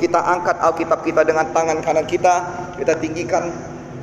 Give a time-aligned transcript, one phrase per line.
[0.00, 2.34] Kita angkat Alkitab kita dengan tangan kanan kita,
[2.80, 3.52] kita tinggikan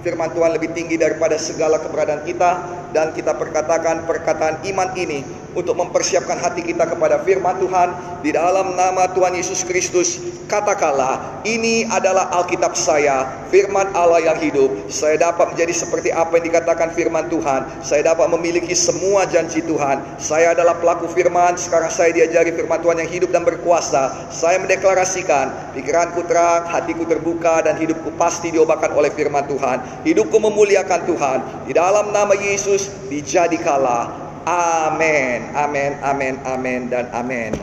[0.05, 2.49] firman Tuhan lebih tinggi daripada segala keberadaan kita
[2.93, 5.25] dan kita perkatakan perkataan iman ini
[5.55, 7.89] untuk mempersiapkan hati kita kepada firman Tuhan
[8.25, 10.19] di dalam nama Tuhan Yesus Kristus.
[10.47, 14.87] Katakanlah, ini adalah Alkitab saya, firman Allah yang hidup.
[14.87, 17.67] Saya dapat menjadi seperti apa yang dikatakan firman Tuhan.
[17.83, 19.99] Saya dapat memiliki semua janji Tuhan.
[20.19, 24.31] Saya adalah pelaku firman, sekarang saya diajari firman Tuhan yang hidup dan berkuasa.
[24.31, 30.07] Saya mendeklarasikan, pikiranku terang, hatiku terbuka dan hidupku pasti diobatkan oleh firman Tuhan.
[30.07, 31.39] Hidupku memuliakan Tuhan.
[31.67, 37.59] Di dalam nama Yesus dijadikanlah Amin, amin, amin, amin, dan amin.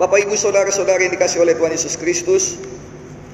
[0.00, 2.56] Bapak, ibu, saudara-saudara yang dikasih oleh Tuhan Yesus Kristus,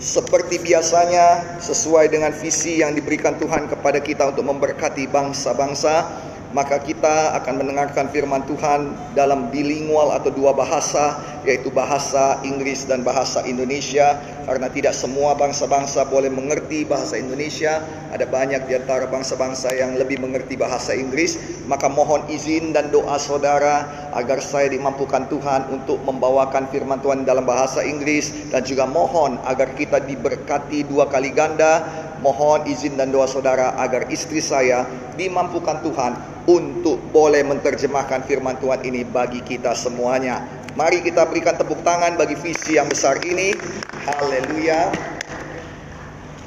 [0.03, 6.11] seperti biasanya, sesuai dengan visi yang diberikan Tuhan kepada kita untuk memberkati bangsa-bangsa,
[6.51, 13.07] maka kita akan mendengarkan firman Tuhan dalam bilingual atau dua bahasa, yaitu bahasa Inggris dan
[13.07, 14.19] bahasa Indonesia.
[14.51, 17.79] Karena tidak semua bangsa-bangsa boleh mengerti bahasa Indonesia,
[18.11, 21.39] ada banyak di antara bangsa-bangsa yang lebih mengerti bahasa Inggris.
[21.71, 27.47] Maka mohon izin dan doa saudara agar saya dimampukan Tuhan untuk membawakan firman Tuhan dalam
[27.47, 31.83] bahasa Inggris dan juga mohon agar kita diberkati dua kali ganda.
[32.21, 34.85] Mohon izin dan doa saudara agar istri saya
[35.17, 36.13] dimampukan Tuhan
[36.45, 40.45] untuk boleh menerjemahkan firman Tuhan ini bagi kita semuanya.
[40.77, 43.57] Mari kita berikan tepuk tangan bagi visi yang besar ini.
[44.05, 44.93] Haleluya.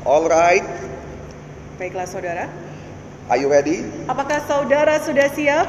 [0.06, 0.64] Alright.
[1.80, 2.46] Baiklah saudara,
[3.32, 3.88] Are you ready?
[4.06, 5.66] apakah saudara sudah siap?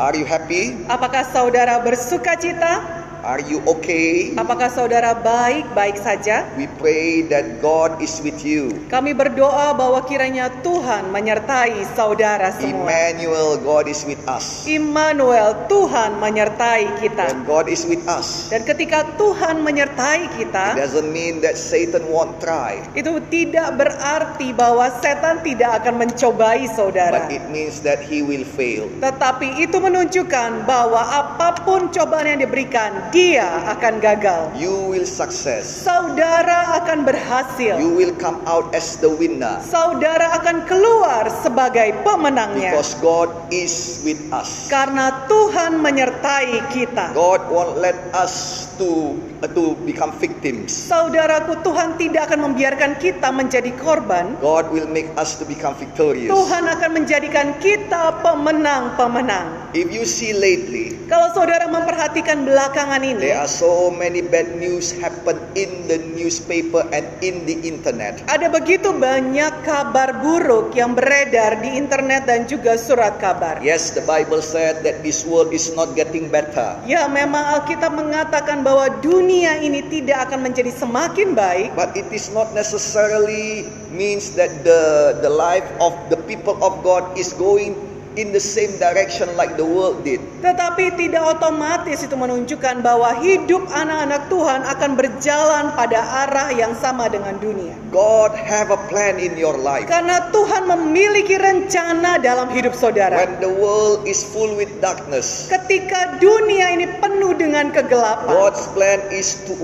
[0.00, 0.80] Are you happy?
[0.88, 2.99] Apakah saudara bersuka cita?
[3.20, 4.32] Are you okay?
[4.32, 6.48] Apakah saudara baik-baik saja?
[6.56, 8.72] We pray that God is with you.
[8.88, 12.88] Kami berdoa bahwa kiranya Tuhan menyertai saudara semua.
[12.88, 14.64] Emmanuel, God is with us.
[14.64, 17.28] Immanuel, Tuhan menyertai kita.
[17.28, 22.08] When God is with us, Dan ketika Tuhan menyertai it kita, doesn't mean that Satan
[22.08, 27.20] won't try, itu tidak berarti bahwa setan tidak akan mencobai saudara.
[27.20, 28.88] but it means that he will fail.
[29.04, 34.54] Tetapi itu menunjukkan bahwa apa pun cobaan yang diberikan, dia akan gagal.
[34.54, 35.66] You will success.
[35.66, 37.78] Saudara akan berhasil.
[37.78, 42.74] You will come out as the winner Saudara akan keluar sebagai pemenangnya.
[42.74, 44.70] because God is with us.
[44.70, 47.12] Karena Tuhan menyertai kita.
[47.12, 50.72] God won't let us to to become victims.
[50.72, 54.36] Saudaraku, Tuhan tidak akan membiarkan kita menjadi korban.
[54.40, 56.32] God will make us to become victorious.
[56.32, 59.72] Tuhan akan menjadikan kita pemenang-pemenang.
[59.72, 64.92] If you see lately, Kalau saudara memperhatikan belakangan ini, there are so many bad news
[64.96, 68.22] happen in the newspaper and in the internet.
[68.30, 73.58] ada begitu banyak kabar buruk yang beredar di internet dan juga surat kabar.
[73.64, 78.62] Yes, the Bible said that this world is not getting better, Ya, memang Alkitab mengatakan
[78.62, 84.50] bahwa dunia ini tidak akan menjadi semakin baik, but it is not necessarily means that
[84.62, 87.74] the the life of the people of God is going
[88.18, 90.18] in the same direction like the world did.
[90.40, 97.06] tetapi tidak otomatis itu menunjukkan bahwa hidup anak-anak Tuhan akan berjalan pada arah yang sama
[97.12, 97.76] dengan dunia.
[97.94, 99.90] God have a plan in your life.
[99.90, 103.18] Karena Tuhan memiliki rencana dalam hidup saudara.
[103.18, 109.00] When the world is full with darkness, Ketika dunia ini penuh dengan kegelapan, God's plan
[109.10, 109.54] is to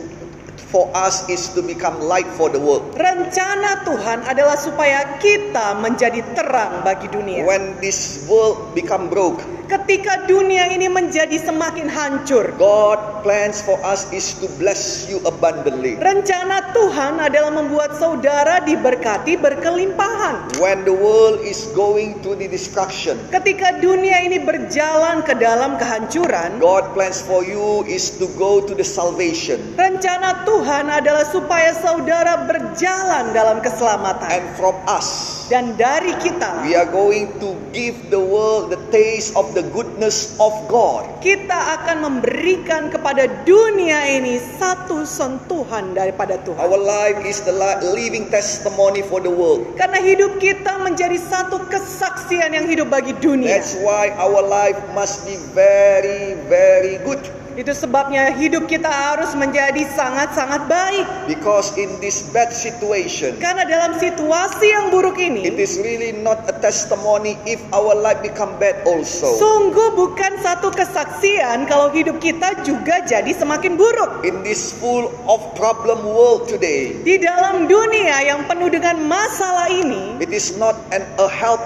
[0.71, 2.95] for us is to become light for the world.
[2.99, 7.47] rencana Tuhan adalah supaya kita menjadi terang bagi dunia.
[7.47, 14.07] When this world become broke, Ketika dunia ini menjadi semakin hancur, God plans for us
[14.15, 15.99] is to bless you abundantly.
[15.99, 20.63] rencana Tuhan adalah membuat saudara diberkati berkelimpahan.
[20.63, 26.63] When the world is going to the destruction, Ketika dunia ini berjalan ke dalam kehancuran,
[26.63, 29.59] God plans for you is to go to the salvation.
[29.75, 34.31] rencana Tuhan adalah supaya saudara berjalan dalam keselamatan.
[34.31, 39.31] And from us, Dan dari kita, we are going to give the world the taste
[39.39, 41.07] of the goodness of God.
[41.23, 46.59] kita akan memberikan kepada dunia ini satu sentuhan daripada Tuhan.
[46.63, 49.67] Our life is the li- living testimony for the world.
[49.75, 53.59] Karena hidup kita menjadi satu kesaksian yang hidup bagi dunia.
[53.59, 57.19] That's why our life must be very, very good.
[57.57, 61.09] Itu sebabnya hidup kita harus menjadi sangat-sangat baik.
[61.25, 66.45] Because in this bad situation, Karena dalam situasi yang buruk it ini, is really not
[66.53, 69.33] a testimony if our life become bad also.
[69.41, 74.21] sungguh bukan satu kesaksian kalau hidup kita juga jadi semakin buruk.
[74.21, 80.21] In this full of problem world today, Di dalam dunia yang penuh dengan masalah ini,
[80.21, 81.65] it is not an, a help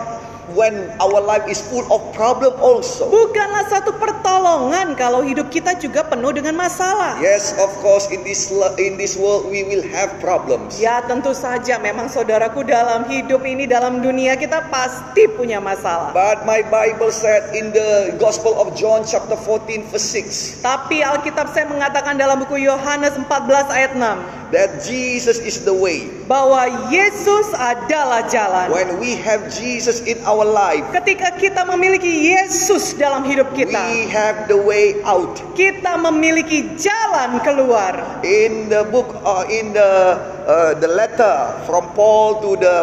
[0.57, 3.07] when our life is full of problem also.
[3.11, 7.19] Bukanlah satu pertolongan kalau hidup kita juga penuh dengan masalah.
[7.23, 10.79] Yes, of course, in this in this world we will have problems.
[10.79, 16.11] Ya tentu saja memang saudaraku dalam hidup ini dalam dunia kita pasti punya masalah.
[16.17, 21.51] But my Bible said in the Gospel of John chapter 14 verse 6 Tapi Alkitab
[21.53, 23.29] saya mengatakan dalam buku Yohanes 14
[23.71, 26.11] ayat 6 that Jesus is the way.
[26.31, 28.71] bahwa Yesus adalah jalan.
[28.71, 33.81] When we have Jesus in our life, Ketika kita memiliki Yesus dalam hidup we kita,
[34.11, 35.39] have the way out.
[35.55, 38.23] kita memiliki jalan keluar.
[38.25, 41.35] In the book uh, in the uh, the letter
[41.65, 42.77] from Paul to the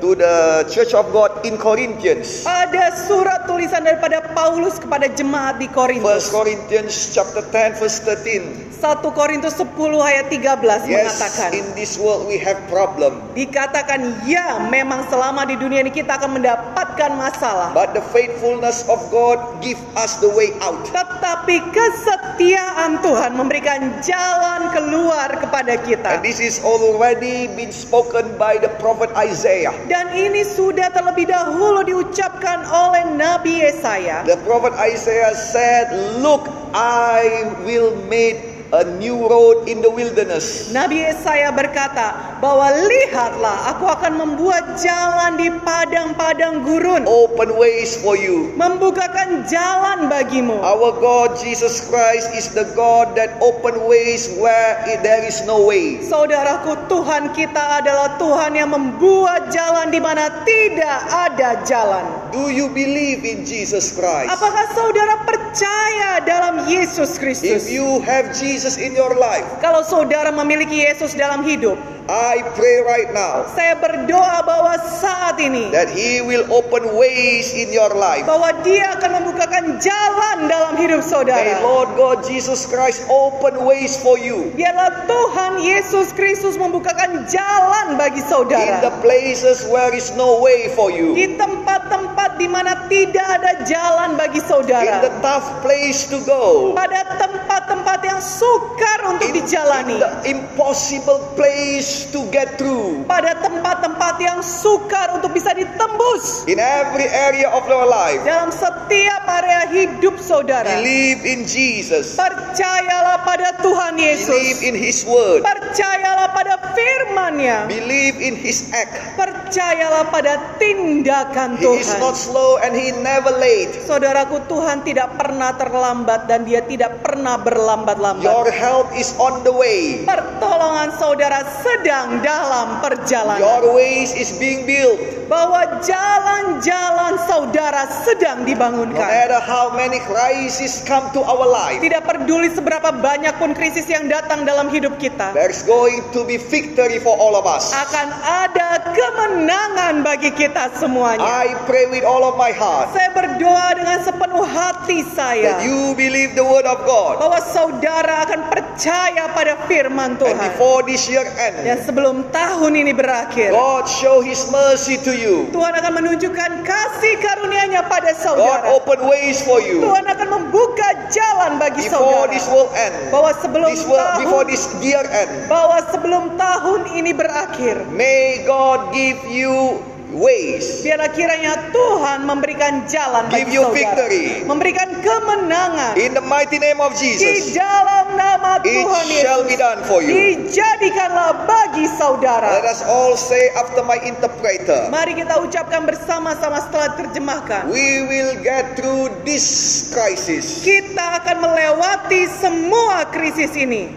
[0.00, 2.48] to the church of God in Corinthians.
[2.48, 6.08] Ada surat tulisan daripada Paulus kepada jemaat di Korintus.
[6.08, 8.72] First Corinthians chapter 10 verse 13.
[8.80, 8.80] 1
[9.12, 11.48] Korintus 10 ayat 13 Yes, mengatakan.
[11.52, 16.40] in this world we have problem, Dikatakan ya memang selama di dunia ini kita akan
[16.40, 17.76] mendapatkan masalah.
[17.76, 20.80] but the faithfulness of God give us the way out.
[20.88, 26.16] Tetapi kesetiaan Tuhan memberikan jalan keluar kepada kita.
[26.16, 26.64] And this is
[27.00, 29.72] already been spoken by the prophet Isaiah.
[29.88, 34.20] Dan ini sudah terlebih dahulu diucapkan oleh Nabi Yesaya.
[34.28, 35.88] The prophet Isaiah said,
[36.20, 36.44] "Look,
[36.76, 43.84] I will make a new road in the wilderness." Nabi Yesaya berkata bahwa lihatlah aku
[43.88, 47.04] akan membuat jalan di padang-padang gurun.
[47.08, 48.52] Open ways for you.
[48.56, 50.60] Membukakan jalan bagimu.
[50.60, 56.00] Our God Jesus Christ is the God that open ways where there is no way.
[56.04, 62.04] Saudaraku, Tuhan kita adalah Tuhan yang membuat jalan di mana tidak ada jalan.
[62.30, 64.30] Do you believe in Jesus Christ?
[64.30, 67.66] Apakah saudara percaya dalam Yesus Kristus?
[67.66, 71.78] If you have Jesus in your life, Kalau saudara memiliki Yesus dalam hidup,
[72.10, 77.70] I pray right now saya berdoa bahwa saat ini that He will open ways in
[77.70, 78.26] your life.
[78.26, 81.62] bahwa Dia akan membukakan jalan dalam hidup May saudara.
[81.62, 88.18] Lord God Jesus Christ open ways for you Biarlah Tuhan Yesus Kristus membukakan jalan bagi
[88.18, 88.90] in the saudara.
[88.98, 94.42] places where is no way for you, Di tempat-tempat di mana tidak ada jalan bagi
[94.42, 94.98] in saudara.
[94.98, 98.18] the tough place to go, Pada tempat-tempat yang
[98.50, 99.94] sukar untuk in, dijalani.
[99.94, 103.06] in the impossible place to get through.
[103.06, 106.42] Pada tempat-tempat yang sukar untuk bisa ditembus.
[106.50, 110.66] In every area of your life, Dalam setiap area hidup saudara.
[110.82, 114.66] believe in Jesus, Percayalah pada Tuhan believe Yesus.
[114.66, 117.70] in His word, Percayalah pada firman-Nya.
[117.70, 119.14] believe in His act.
[119.14, 122.26] Percayalah pada tindakan He is not Tuhan.
[122.34, 123.70] slow and He never late.
[123.86, 128.39] Saudaraku, Tuhan tidak pernah terlambat dan Dia tidak pernah berlambat-lambat.
[128.40, 130.00] Your help is on the way.
[130.08, 133.36] Pertolongan saudara sedang dalam perjalanan.
[133.36, 135.19] Your ways is being built.
[135.30, 138.98] Bahwa jalan-jalan saudara sedang No dibangunkan.
[138.98, 144.10] matter how many crises come to our life, Tidak peduli seberapa banyak pun krisis yang
[144.10, 145.30] datang dalam hidup kita.
[145.30, 147.70] there's going to be victory for all of us.
[147.70, 151.22] Akan ada kemenangan bagi kita semuanya.
[151.22, 155.54] I pray with all of my heart Saya berdoa dengan sepenuh hati saya.
[155.54, 157.22] that you believe the word of God.
[157.22, 160.42] bahwa saudara akan percaya pada firman And Tuhan.
[160.58, 165.18] before this year Dan ends, sebelum tahun ini berakhir, God show His mercy to you.
[165.50, 168.64] Tuhan akan menunjukkan kasih karunia-Nya pada God saudara.
[168.72, 172.32] open ways for you Tuhan akan membuka jalan bagi before saudara.
[172.32, 172.94] this world end.
[173.10, 175.30] Bahwa sebelum This world, before tahun this year end.
[175.46, 180.82] bahwa sebelum tahun ini berakhir, May God give you ways.
[180.82, 183.74] biarlah kiranya Tuhan memberikan jalan Give bagi you saudara.
[183.76, 184.24] victory.
[184.42, 189.54] Memberikan kemenangan In the mighty name of di Jesus, dalam nama it Tuhan shall be
[189.54, 189.62] Yesus.
[189.62, 190.10] done for you.
[190.10, 192.58] Dijadikanlah bagi saudara.
[192.58, 197.62] Let us all say after my interpreter, Mari kita ucapkan bersama-sama setelah terjemahkan.
[197.68, 199.44] we will get through this
[199.90, 200.62] crisis.
[200.62, 203.90] Kita akan melewati semua krisis ini.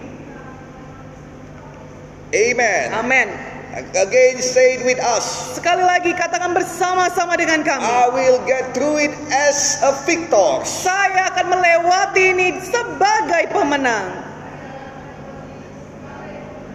[2.33, 2.85] Amen.
[2.91, 3.52] Amin.
[3.73, 5.57] Again, say it with us.
[5.57, 7.81] Sekali lagi katakan bersama-sama dengan kami.
[7.81, 10.61] I will get through it as a victor.
[10.61, 14.32] Saya akan melewati ini sebagai pemenang.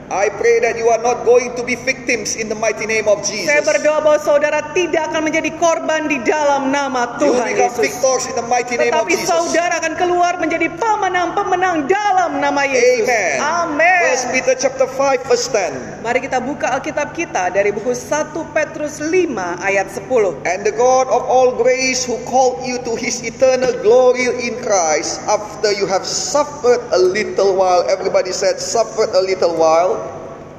[0.09, 3.21] I pray that you are not going to be victims in the mighty name of
[3.21, 3.69] Saya Jesus.
[3.69, 7.85] berdoa bahwa saudara tidak akan menjadi korban di dalam nama You Tuhan become Yesus.
[7.85, 9.29] victors in the mighty name of Tetapi Jesus.
[9.29, 13.05] saudara akan keluar menjadi pemenang-pemenang dalam nama Yesus.
[13.05, 13.37] Amen.
[13.37, 14.01] Amin.
[14.09, 16.01] First Peter chapter 5 verse 10.
[16.01, 19.13] Mari kita buka Alkitab kita dari buku 1 Petrus 5
[19.61, 20.09] ayat 10.
[20.49, 25.21] And the God of all grace who called you to his eternal glory in Christ
[25.29, 27.85] after you have suffered a little while.
[27.93, 29.98] Everybody said suffered a little while.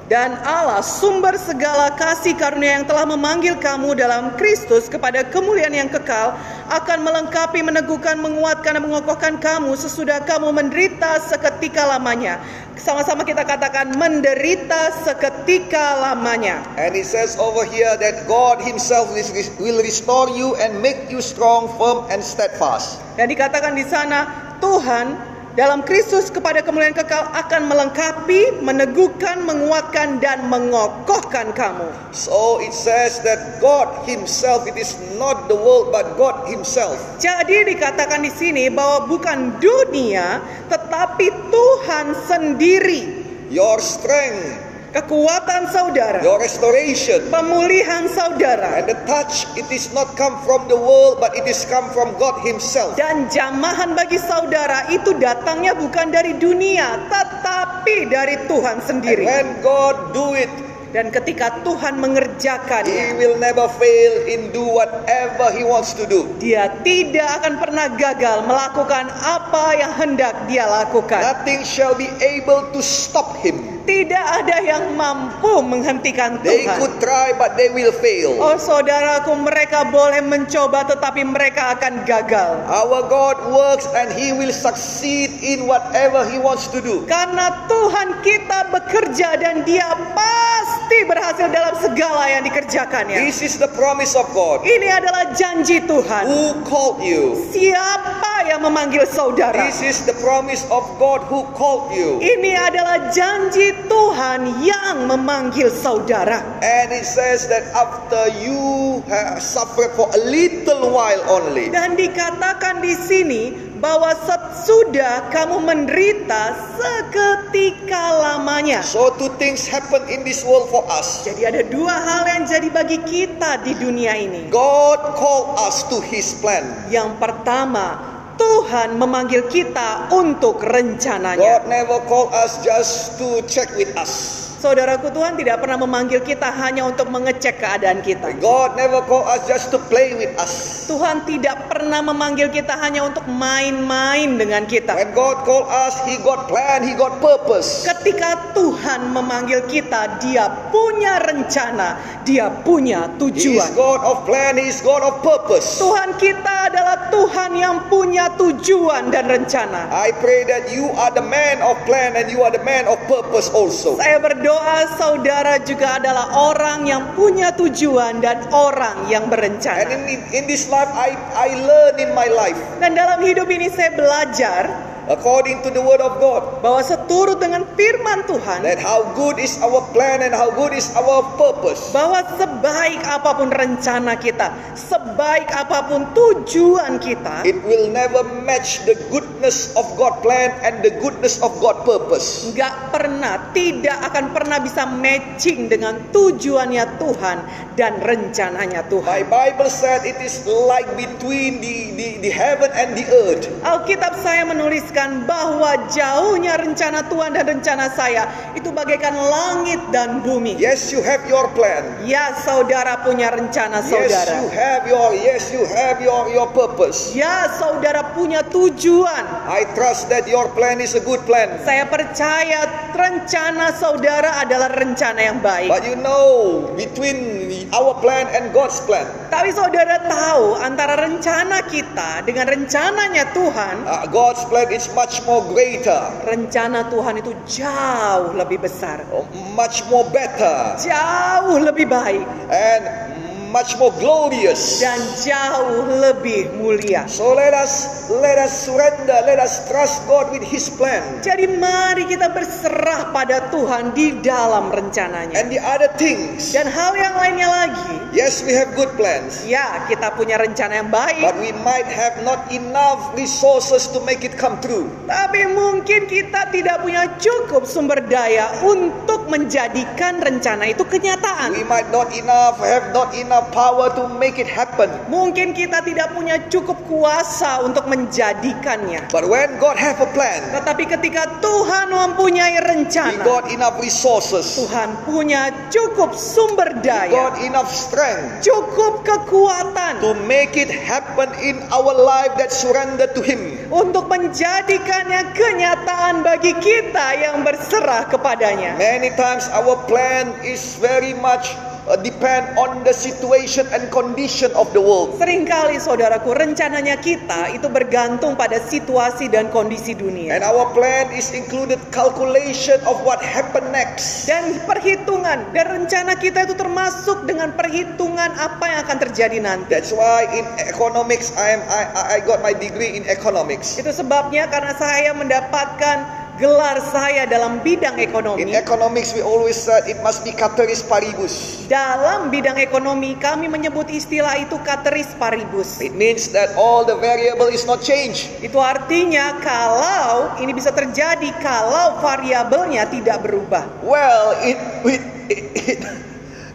[0.10, 5.86] Dan Allah sumber segala kasih karunia yang telah memanggil kamu dalam Kristus kepada kemuliaan yang
[5.86, 6.34] kekal
[6.74, 12.42] akan melengkapi, meneguhkan, menguatkan dan mengokohkan kamu sesudah kamu menderita seketika lamanya.
[12.74, 16.66] Sama-sama kita katakan menderita seketika lamanya.
[16.82, 19.14] And it says over here that God Himself
[19.62, 22.98] will restore you and make you strong, firm, and steadfast.
[23.14, 24.26] Dan dikatakan di sana
[24.58, 31.92] Tuhan dalam Kristus kepada kemuliaan kekal akan melengkapi, meneguhkan, menguatkan dan mengokohkan kamu.
[32.16, 36.96] So it says that God Himself, it is not the world, but God Himself.
[37.20, 40.40] Jadi dikatakan di sini bahwa bukan dunia
[40.72, 43.28] tetapi Tuhan sendiri.
[43.52, 50.34] Your strength, Kekuatan saudara, your restoration, pemulihan saudara and the touch, it is not come
[50.42, 52.98] from the world, but it is come from God Himself.
[52.98, 59.24] dan jamahan bagi saudara itu datangnya bukan dari dunia tetapi dari Tuhan And sendiri.
[59.30, 60.50] when God do it,
[60.90, 66.26] Dan ketika Tuhan He mengerjakannya, will never fail in do whatever He wants to do.
[66.42, 71.22] dia tidak akan pernah gagal melakukan apa yang hendak dia lakukan.
[71.22, 73.79] Nothing shall be able to stop Him.
[73.90, 76.78] Tidak ada yang mampu menghentikan They Tuhan.
[76.78, 78.38] could try, but they will fail.
[78.38, 82.70] Oh saudaraku, mereka boleh mencoba tetapi mereka akan gagal.
[82.70, 87.02] Our God works and He will succeed in whatever He wants to do.
[87.10, 93.26] Karena Tuhan kita bekerja dan dia pasti berhasil dalam segala yang dikerjakannya.
[93.26, 94.62] This is the promise of God.
[94.70, 96.30] Ini adalah janji Tuhan.
[96.30, 97.34] Who called you?
[97.50, 99.66] Siapa yang memanggil saudara?
[99.66, 102.22] This is the promise of God who called you.
[102.22, 106.42] Ini adalah janji Tuhan yang memanggil saudara.
[106.60, 112.84] And it says that after you have suffered for a little while only, Dan dikatakan
[112.84, 113.44] di sini
[113.80, 118.84] bahwa sesudah kamu menderita seketika lamanya.
[118.84, 121.24] so two things happen in this world for us.
[121.24, 124.52] Jadi ada dua hal yang jadi bagi kita di dunia ini.
[124.52, 126.68] God called us to His plan.
[126.92, 131.62] Yang pertama, Tuhan memanggil kita untuk rencananya.
[131.62, 134.49] God never called us just to check with us.
[134.60, 138.36] Saudaraku, Tuhan tidak pernah memanggil kita hanya untuk mengecek keadaan kita.
[138.44, 140.84] God never called us just to play with us.
[140.92, 145.00] Tuhan tidak pernah memanggil kita hanya untuk main-main dengan kita.
[145.00, 147.88] When God called us, He got plan, He got purpose.
[147.88, 151.96] Ketika Tuhan memanggil kita, Dia punya rencana,
[152.28, 153.70] Dia punya He is tujuan.
[153.80, 155.80] God of plan, He is God of purpose.
[155.80, 159.88] Tuhan kita adalah Tuhan yang punya tujuan dan rencana.
[159.88, 163.00] I pray that you are the man of plan and you are the man of
[163.08, 163.96] purpose also.
[163.96, 164.49] Saya berdoa
[164.98, 169.90] saudara juga adalah orang yang punya tujuan dan orang yang And berencana.
[170.08, 173.92] in, in this life, I, I learn in my life, Dan dalam hidup ini saya
[173.94, 174.70] belajar
[175.10, 179.58] according to the word of God, bahwa seturut dengan firman Tuhan that how good is
[179.66, 181.90] our plan and how good is our purpose.
[181.90, 188.86] bahwa sebaik apa pun rencana kita, sebaik apa pun tujuan kita, It will never match
[188.86, 192.54] the goodness of God plan and the goodness of God purpose.
[192.54, 197.38] nggak pernah, tidak akan pernah bisa matching dengan tujuannya Tuhan
[197.74, 199.26] dan rencananya My Tuhan.
[199.26, 203.50] Bible said it is like between the, the, the heaven and the earth.
[203.64, 208.28] Alkitab saya menuliskan bahwa jauhnya rencana Tuhan dan rencana saya
[208.58, 210.60] itu bagaikan langit dan bumi.
[210.60, 212.04] Yes, you have your plan.
[212.04, 214.34] Ya, saudara punya rencana Yes, you saudara.
[214.52, 217.16] have your yes, you have your, your purpose.
[217.16, 219.24] Ya, saudara punya tujuan.
[219.48, 221.62] I trust that your plan is a good plan.
[221.64, 225.72] Saya percaya rencana saudara adalah rencana yang baik.
[225.72, 227.39] But you know, between
[227.76, 234.06] our plan and God's plan, Tapi saudara tahu antara rencana kita dengan rencananya Tuhan, uh,
[234.10, 240.06] God's plan is much more greater, rencana Tuhan itu jauh lebih besar, uh, much more
[240.14, 243.19] better, jauh lebih baik, and
[243.50, 244.80] much more glorious.
[244.80, 247.06] dan jauh lebih mulia.
[247.10, 251.22] So let us let us surrender, let us trust God with His plan.
[251.22, 255.36] Jadi mari kita berserah pada Tuhan di dalam rencananya.
[255.38, 259.86] And the other things, Dan hal yang lainnya lagi, yes, we have good plans, ya
[259.86, 264.34] kita punya rencana yang baik, but we might have not enough resources to make it
[264.36, 264.90] come true.
[265.06, 271.54] tapi mungkin kita tidak punya cukup sumber daya untuk menjadikan rencana itu kenyataan.
[271.54, 274.92] We might not enough have not enough power to make it happen.
[275.08, 279.12] Mungkin kita tidak punya cukup kuasa untuk menjadikannya.
[279.14, 284.58] But when God have a plan, Tetapi ketika Tuhan mempunyai He rencana, got enough resources,
[284.58, 291.30] Tuhan punya cukup sumber He daya, got enough strength cukup kekuatan to make it happen
[291.40, 293.70] in our life that surrender to Him.
[293.70, 298.76] untuk menjadikannya kenyataan bagi kita yang berserah kepadanya.
[298.76, 301.54] Many times our plan is very much
[302.02, 305.18] depend on the situation and condition of the world.
[305.18, 310.38] Seringkali saudaraku rencananya kita itu bergantung pada situasi dan kondisi dunia.
[310.38, 314.30] And our plan is included calculation of what happen next.
[314.30, 319.70] Dan perhitungan dan rencana kita itu termasuk dengan perhitungan apa yang akan terjadi nanti.
[319.74, 323.82] That's why in economics I am I, I I got my degree in economics.
[323.82, 328.56] Itu sebabnya karena saya mendapatkan gelar saya dalam bidang In ekonomi.
[328.56, 331.68] economics we always said it must be cateris paribus.
[331.68, 335.84] Dalam bidang ekonomi kami menyebut istilah itu cateris paribus.
[335.84, 338.32] It means that all the variable is not changed.
[338.40, 343.68] Itu artinya kalau ini bisa terjadi kalau variabelnya tidak berubah.
[343.84, 345.80] Well, it, it, it, it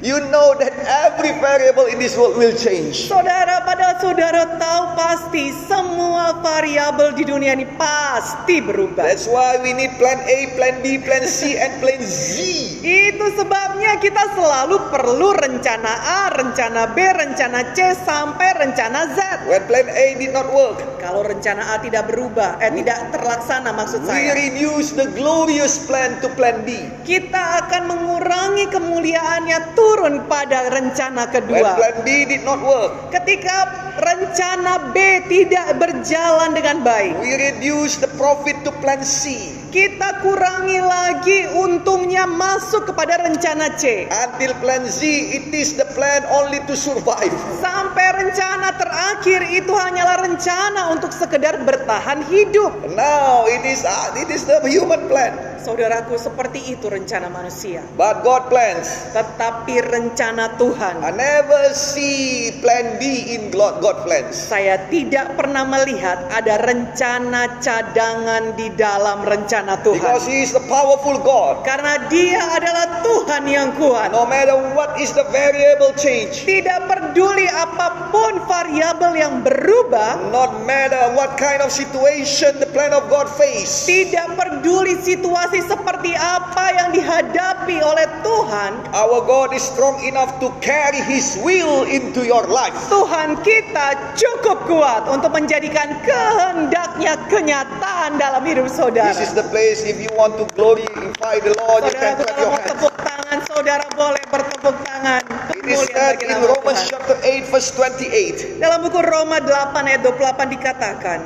[0.05, 3.09] you know that every variable in this world will change.
[3.09, 9.01] Saudara, padahal saudara tahu pasti semua variabel di dunia ini pasti berubah.
[9.01, 12.37] That's why we need plan A, plan B, plan C, and plan Z.
[12.85, 19.49] Itu sebabnya kita selalu perlu rencana A, rencana B, rencana C, sampai rencana Z.
[19.49, 24.05] When plan A did not work, Kalau rencana A tidak berubah, eh tidak terlaksana maksud
[24.05, 24.33] we saya.
[24.37, 26.81] reduce the glorious plan to plan B.
[27.05, 31.79] Kita akan mengurangi kemuliaannya turun pada rencana When kedua.
[31.79, 33.71] plan B did not work, Ketika
[34.03, 39.55] rencana B tidak berjalan dengan baik, we reduce the profit to plan C.
[39.75, 44.07] kita kurangi lagi untungnya masuk kepada rencana C.
[44.07, 45.03] Until plan Z,
[45.35, 47.35] it is the plan only to survive.
[47.59, 52.71] Sampai rencana terakhir itu hanyalah rencana untuk sekedar bertahan hidup.
[52.95, 55.35] Now it is uh, it is the human plan.
[55.65, 57.81] Saudaraku, seperti itu rencana manusia.
[57.97, 59.11] But God plans.
[59.17, 64.37] Tetapi rencana Tuhan, I never see plan B in God, God plans.
[64.37, 70.31] saya tidak pernah melihat ada rencana cadangan di dalam rencana Because Tuhan.
[70.31, 71.65] He is the powerful God.
[71.65, 74.13] Karena dia adalah Tuhan yang kuat.
[74.13, 80.63] No matter what is the variable change, Tidak peduli apa pun variabel yang berubah, not
[80.63, 86.65] matter what kind of situation the plan of God face, tidak peduli situasi seperti apa
[86.79, 92.47] yang dihadapi oleh Tuhan, our God is strong enough to carry His will into your
[92.47, 92.71] life.
[92.87, 99.11] Tuhan kita cukup kuat untuk menjadikan kehendaknya kenyataan dalam hidup saudara.
[99.11, 102.39] This is the place if you want to glorify the Lord, you can Saudara, clap
[102.39, 102.71] your hands.
[102.71, 105.23] tepuk tangan, saudara boleh bertepuk tangan.
[105.59, 106.93] It is said in Romans Tuhan.
[106.95, 108.63] chapter 8 verse 28.
[108.63, 111.19] Dalam buku Roma 8 ayat 28 dikatakan,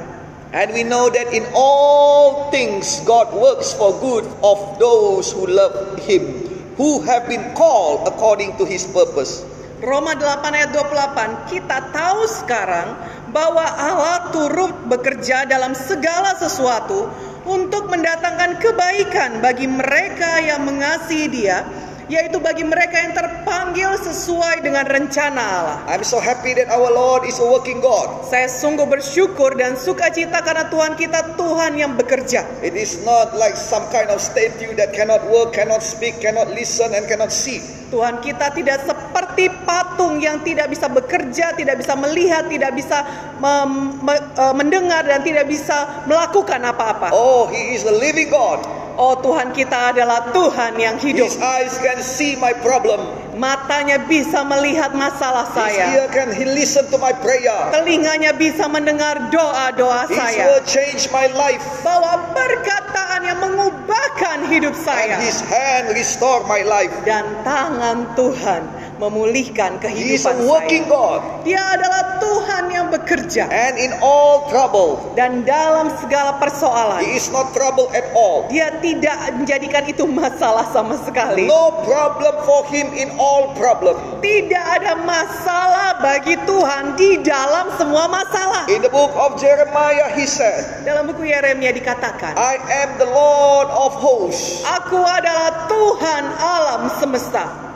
[0.57, 6.01] And we know that in all things God works for good of those who love
[6.01, 6.49] Him,
[6.81, 9.45] who have been called according to His purpose.
[9.79, 12.99] Roma 8 ayat 28, kita tahu sekarang
[13.31, 17.07] bahwa Allah turut bekerja dalam segala sesuatu
[17.47, 21.63] untuk mendatangkan kebaikan bagi mereka yang mengasihi Dia,
[22.09, 25.79] yaitu bagi mereka yang terpanggil sesuai dengan rencana Allah.
[25.93, 28.25] I'm so happy that our Lord is a working God.
[28.25, 32.49] Saya sungguh bersyukur dan sukacita karena Tuhan kita Tuhan yang bekerja.
[32.65, 36.97] It is not like some kind of statue that cannot work, cannot speak, cannot listen,
[36.97, 37.61] and cannot see.
[37.89, 43.05] Tuhan kita tidak seperti patung yang tidak bisa bekerja, tidak bisa melihat, tidak bisa
[43.41, 47.13] eh, mendengar dan tidak bisa melakukan apa-apa.
[47.13, 48.88] Oh, He is a living God.
[48.99, 51.31] Oh Tuhan kita adalah Tuhan yang hidup.
[51.31, 52.99] His eyes can see my problem.
[53.39, 55.85] Matanya bisa melihat masalah His saya.
[55.95, 57.55] ear can he listen to my prayer.
[57.71, 60.51] Telinganya bisa mendengar doa-doa His saya.
[60.51, 61.63] word change my life.
[61.87, 65.15] Bahwa perkataan yang mengubahkan hidup And saya.
[65.23, 66.91] His hand restore my life.
[67.07, 68.67] Dan tangan Tuhan
[68.99, 70.93] memulihkan He is kehidupan working saya.
[70.93, 71.21] God.
[71.43, 73.47] Dia adalah Tuhan yang bekerja.
[73.49, 78.47] And in all trouble, Dan dalam segala persoalan, He is not trouble at all.
[78.51, 81.47] dia tidak menjadikan itu masalah sama sekali.
[81.47, 83.95] No problem for Him in all problem.
[84.19, 88.67] Tidak ada masalah bagi Tuhan di dalam semua masalah.
[88.67, 93.71] In the book of Jeremiah, He said, Dalam buku Yeremia dikatakan, I am the Lord
[93.71, 94.67] of hosts.
[94.67, 97.68] Aku adalah Tuhan alam semesta.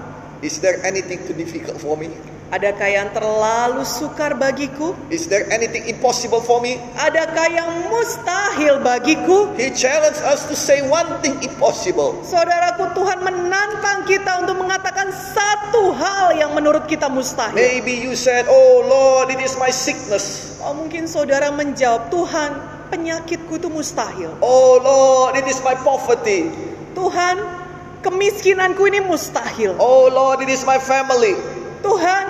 [0.42, 2.10] Is there anything too difficult for me?
[2.52, 4.92] Adakah yang terlalu sukar bagiku?
[5.08, 6.76] Is there anything impossible for me?
[7.00, 9.54] Adakah yang mustahil bagiku?
[9.56, 12.20] He challenged us to say one thing impossible.
[12.20, 17.56] Saudaraku, Tuhan menantang kita untuk mengatakan satu hal yang menurut kita mustahil.
[17.56, 20.58] Maybe you said, Oh Lord, it is my sickness.
[20.60, 22.50] Oh, mungkin saudara menjawab, Tuhan,
[22.92, 24.36] penyakitku itu mustahil.
[24.44, 26.52] Oh Lord, it is my poverty.
[26.92, 27.61] Tuhan,
[28.02, 29.78] kemiskinanku ini mustahil.
[29.78, 31.38] Oh Lord, it is my family.
[31.80, 32.24] Tuhan,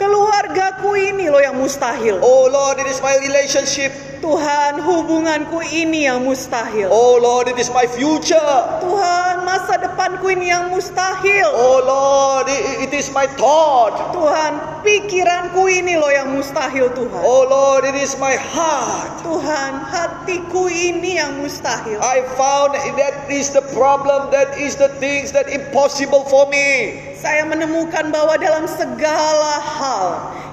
[0.00, 2.18] keluargaku ini loh yang mustahil.
[2.24, 6.92] Oh Lord, it is my relationship Tuhan, hubunganku ini yang mustahil.
[6.92, 8.52] Oh Lord, it is my future.
[8.84, 11.48] Tuhan, masa depanku ini yang mustahil.
[11.48, 13.96] Oh Lord, it, is my thought.
[14.12, 17.22] Tuhan, pikiranku ini loh yang mustahil Tuhan.
[17.24, 19.24] Oh Lord, it is my heart.
[19.24, 21.96] Tuhan, hatiku ini yang mustahil.
[22.04, 27.00] I found that is the problem, that is the things that impossible for me.
[27.16, 30.04] Saya menemukan bahwa dalam segala hal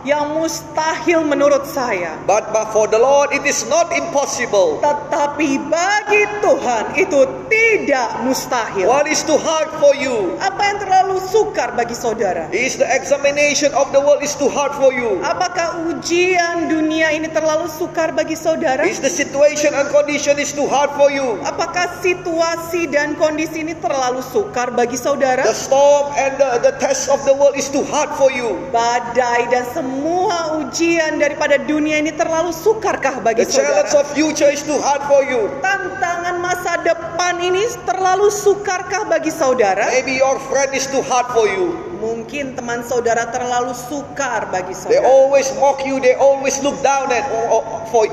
[0.08, 2.15] yang mustahil menurut saya.
[2.23, 4.78] But, but for the Lord, it is not impossible.
[4.86, 8.86] Tetapi bagi Tuhan itu tidak mustahil.
[8.86, 10.38] What is too hard for you?
[10.38, 12.52] Apa yang terlalu sukar bagi saudara?
[12.54, 15.17] Is the examination of the world is too hard for you?
[15.26, 18.84] Apakah ujian dunia ini terlalu sukar bagi saudara?
[18.86, 21.39] Is the situation and condition is too hard for you?
[21.48, 25.48] Apakah situasi dan kondisi ini terlalu sukar bagi saudara?
[25.48, 28.60] The storm and the, the test of the world is too hard for you.
[28.76, 34.60] Badai dan semua ujian daripada dunia ini terlalu sukarkah bagi The challenge of future is
[34.60, 35.48] too hard for you.
[35.64, 39.88] Tantangan masa depan ini terlalu sukarkah bagi saudara?
[39.88, 41.72] Maybe your friend is too hard for you.
[41.98, 45.08] Mungkin teman saudara terlalu sukar bagi They saudara.
[45.08, 45.98] always mock you.
[45.98, 48.04] They always look down at or, or- for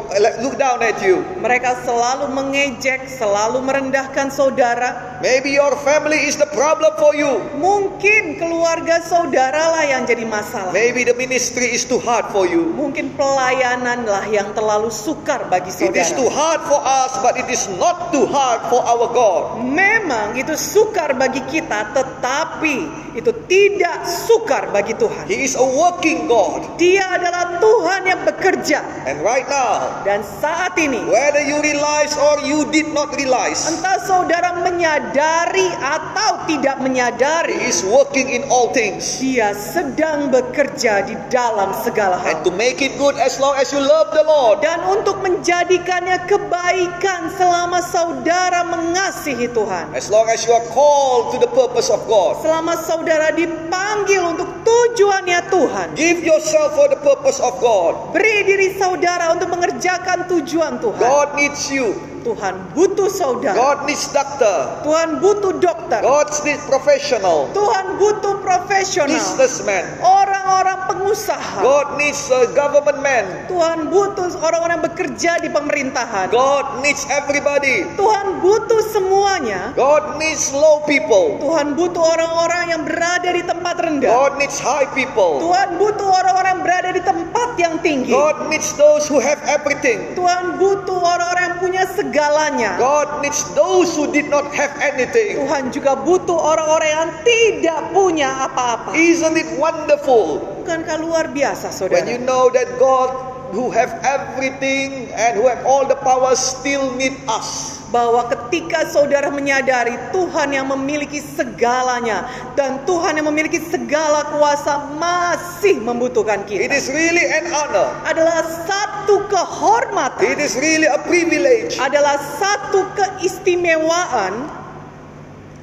[0.40, 1.26] look down at you.
[1.36, 5.13] Mereka selalu mengejek, selalu merendahkan saudara.
[5.22, 7.38] Maybe your family is the problem for you.
[7.54, 10.74] Mungkin keluarga saudara lah yang jadi masalah.
[10.74, 12.66] Maybe the ministry is too hard for you.
[12.74, 16.34] Mungkin pelayanan lah yang terlalu sukar bagi It is too saudara.
[16.34, 19.62] hard for us, but it is not too hard for our God.
[19.62, 22.76] Memang itu sukar bagi kita, tetapi
[23.14, 25.30] itu tidak sukar bagi Tuhan.
[25.30, 26.80] He is a working God.
[26.80, 28.82] Dia adalah Tuhan yang bekerja.
[29.06, 34.00] And right now, Dan saat ini, whether you realize or you did not realize, entah
[34.02, 39.20] saudara menyadari atau tidak He menyadari, is working in all things.
[39.20, 42.46] dia sedang bekerja di dalam segala And hal.
[42.46, 44.64] to make it good as long as you love the Lord.
[44.64, 49.92] Dan untuk menjadikannya kebaikan selama saudara mengasihi Tuhan.
[49.92, 52.40] As long as you are called to the purpose of God.
[52.40, 55.86] Selama saudara dipanggil untuk tujuannya Tuhan.
[55.98, 58.14] Give yourself for the purpose of God.
[58.14, 61.00] Beri diri saudara untuk mengerjakan tujuan Tuhan.
[61.00, 62.13] God needs you.
[62.24, 63.52] Tuhan butuh saudara.
[63.52, 64.80] God needs doctor.
[64.80, 66.00] Tuhan butuh dokter.
[66.00, 67.52] God needs professional.
[67.52, 69.12] Tuhan butuh profesional.
[69.12, 69.84] Businessman.
[70.00, 71.60] Orang-orang pengusaha.
[71.60, 73.24] God needs a government man.
[73.52, 76.32] Tuhan butuh orang-orang bekerja di pemerintahan.
[76.32, 77.84] God needs everybody.
[78.00, 79.76] Tuhan butuh semuanya.
[79.76, 81.36] God needs low people.
[81.44, 84.08] Tuhan butuh orang-orang yang berada di tempat rendah.
[84.08, 85.44] God needs high people.
[85.44, 88.08] Tuhan butuh orang-orang yang berada di tempat yang tinggi.
[88.08, 90.16] God needs those who have everything.
[90.16, 91.84] Tuhan butuh orang-orang yang punya
[92.14, 92.78] segalanya.
[92.78, 95.42] God needs those who did not have anything.
[95.42, 98.94] Tuhan juga butuh orang-orang yang tidak punya apa-apa.
[98.94, 102.24] Isn't it wonderful Bukankah luar biasa, when you saudara?
[102.24, 107.80] know that God who have everything and who have all the power still need us?
[107.92, 112.26] Bahwa ketika saudara menyadari Tuhan yang memiliki segalanya
[112.58, 116.74] dan Tuhan yang memiliki segala kuasa masih membutuhkan It kita.
[116.74, 117.94] is really an honor.
[118.02, 124.50] Adalah satu It kehormatan, is really a privilege adalah satu keistimewaan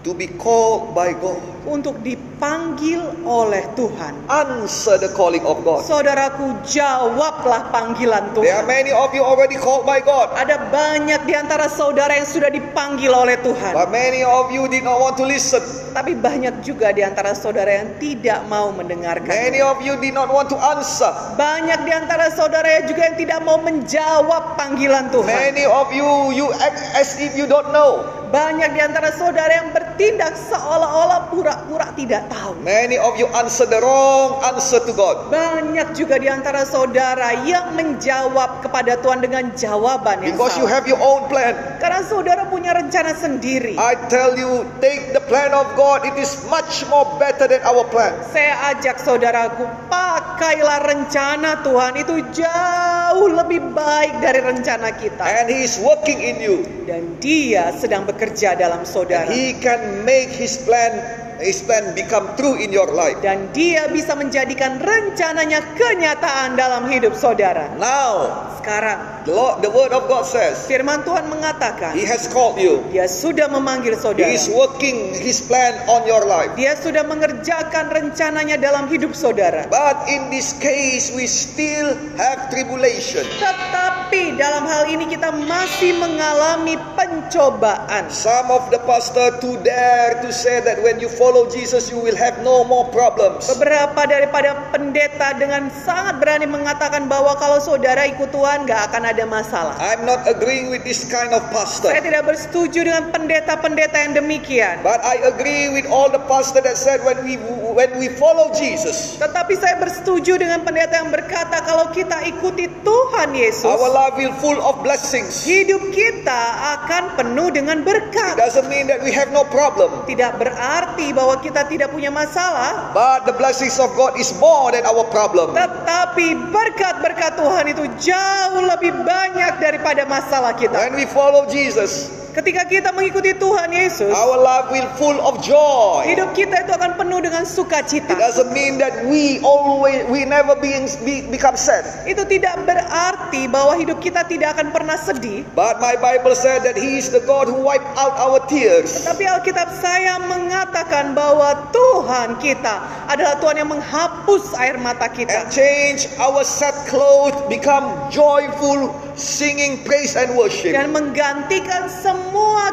[0.08, 1.38] to be called by God.
[1.64, 4.18] Untuk dipanggil oleh Tuhan.
[4.26, 5.86] Answer the calling of God.
[5.86, 8.70] Saudaraku, jawablah panggilan There are Tuhan.
[8.70, 13.14] many of you already called by God, Ada banyak di antara saudara yang sudah dipanggil
[13.14, 13.74] oleh Tuhan.
[13.74, 15.62] but many of you did not want to listen.
[15.92, 19.28] Tapi banyak juga di antara saudara yang tidak mau mendengarkan.
[19.28, 21.12] Many of you did not want to answer.
[21.36, 25.28] Banyak di antara saudara yang juga yang tidak mau menjawab panggilan Tuhan.
[25.52, 28.02] Many of you, you act as if you don't know.
[28.32, 32.56] Banyak di antara saudara yang bertindak seolah-olah pura-pura tidak tahu.
[32.64, 35.28] Many of you answer the wrong answer to God.
[35.32, 40.76] Banyak juga di antara saudara yang menjawab kepada Tuhan dengan jawaban yang Because you salah.
[40.80, 41.54] have your own plan.
[41.84, 43.76] Karena saudara punya rencana sendiri.
[43.76, 46.08] I tell you, take the plan of God.
[46.08, 48.16] It is much more better than our plan.
[48.32, 55.24] Saya ajak saudaraku, pakailah rencana Tuhan itu jauh lebih baik dari rencana kita.
[55.28, 56.64] And He is working in you.
[56.88, 59.30] Dan dia sedang bekerja dalam And saudara.
[59.32, 60.92] He can make His plan,
[61.42, 63.18] His plan become true in your life.
[63.20, 67.74] Dan dia bisa menjadikan rencananya kenyataan dalam hidup saudara.
[67.82, 72.62] Now, Sekarang, the, Lord, the Word of God says, firman Tuhan mengatakan, He has called
[72.62, 72.86] you.
[72.94, 74.30] dia sudah memanggil He saudara.
[74.30, 76.54] is working His plan on your life.
[76.54, 79.66] Dia sudah mengerjakan rencananya dalam hidup saudara.
[79.66, 83.26] But in this case, we still have tribulation.
[83.42, 88.12] Tetapi Tetapi dalam hal ini kita masih mengalami pencobaan.
[88.12, 92.18] Some of the pastor to dare to say that when you follow Jesus you will
[92.20, 93.48] have no more problems.
[93.48, 99.24] Beberapa daripada pendeta dengan sangat berani mengatakan bahwa kalau saudara ikut Tuhan nggak akan ada
[99.24, 99.76] masalah.
[99.80, 101.96] I'm not agreeing with this kind of pastor.
[101.96, 104.84] Saya tidak bersetuju dengan pendeta-pendeta yang demikian.
[104.84, 107.40] But I agree with all the pastor that said when we
[107.74, 113.32] when we follow Jesus, Tetapi saya bersetuju dengan pendeta yang berkata kalau kita ikuti Tuhan
[113.32, 115.42] Yesus, our life will full of blessings.
[115.44, 116.42] hidup kita
[116.80, 118.36] akan penuh dengan It berkat.
[118.38, 123.26] doesn't mean that we have no problem, Tidak berarti bahwa kita tidak punya masalah, but
[123.26, 125.56] the blessings of God is more than our problem.
[125.56, 130.78] tetapi berkat-berkat Tuhan itu jauh lebih banyak daripada masalah kita.
[130.78, 136.08] When we follow Jesus, Ketika kita mengikuti Tuhan Yesus, our life will full of joy.
[136.08, 138.16] hidup kita itu akan penuh dengan It sukacita.
[138.16, 141.84] doesn't mean that we always we never being be, become sad.
[142.08, 145.44] Itu tidak berarti bahwa hidup kita tidak akan pernah sedih.
[145.52, 149.04] But my Bible said that He is the God who wipe out our tears.
[149.04, 152.80] Tapi Alkitab saya mengatakan bahwa Tuhan kita
[153.12, 155.52] adalah Tuhan yang menghapus air mata and kita.
[155.52, 160.72] change our sad clothes become joyful singing praise and worship.
[160.72, 162.21] Dan menggantikan semua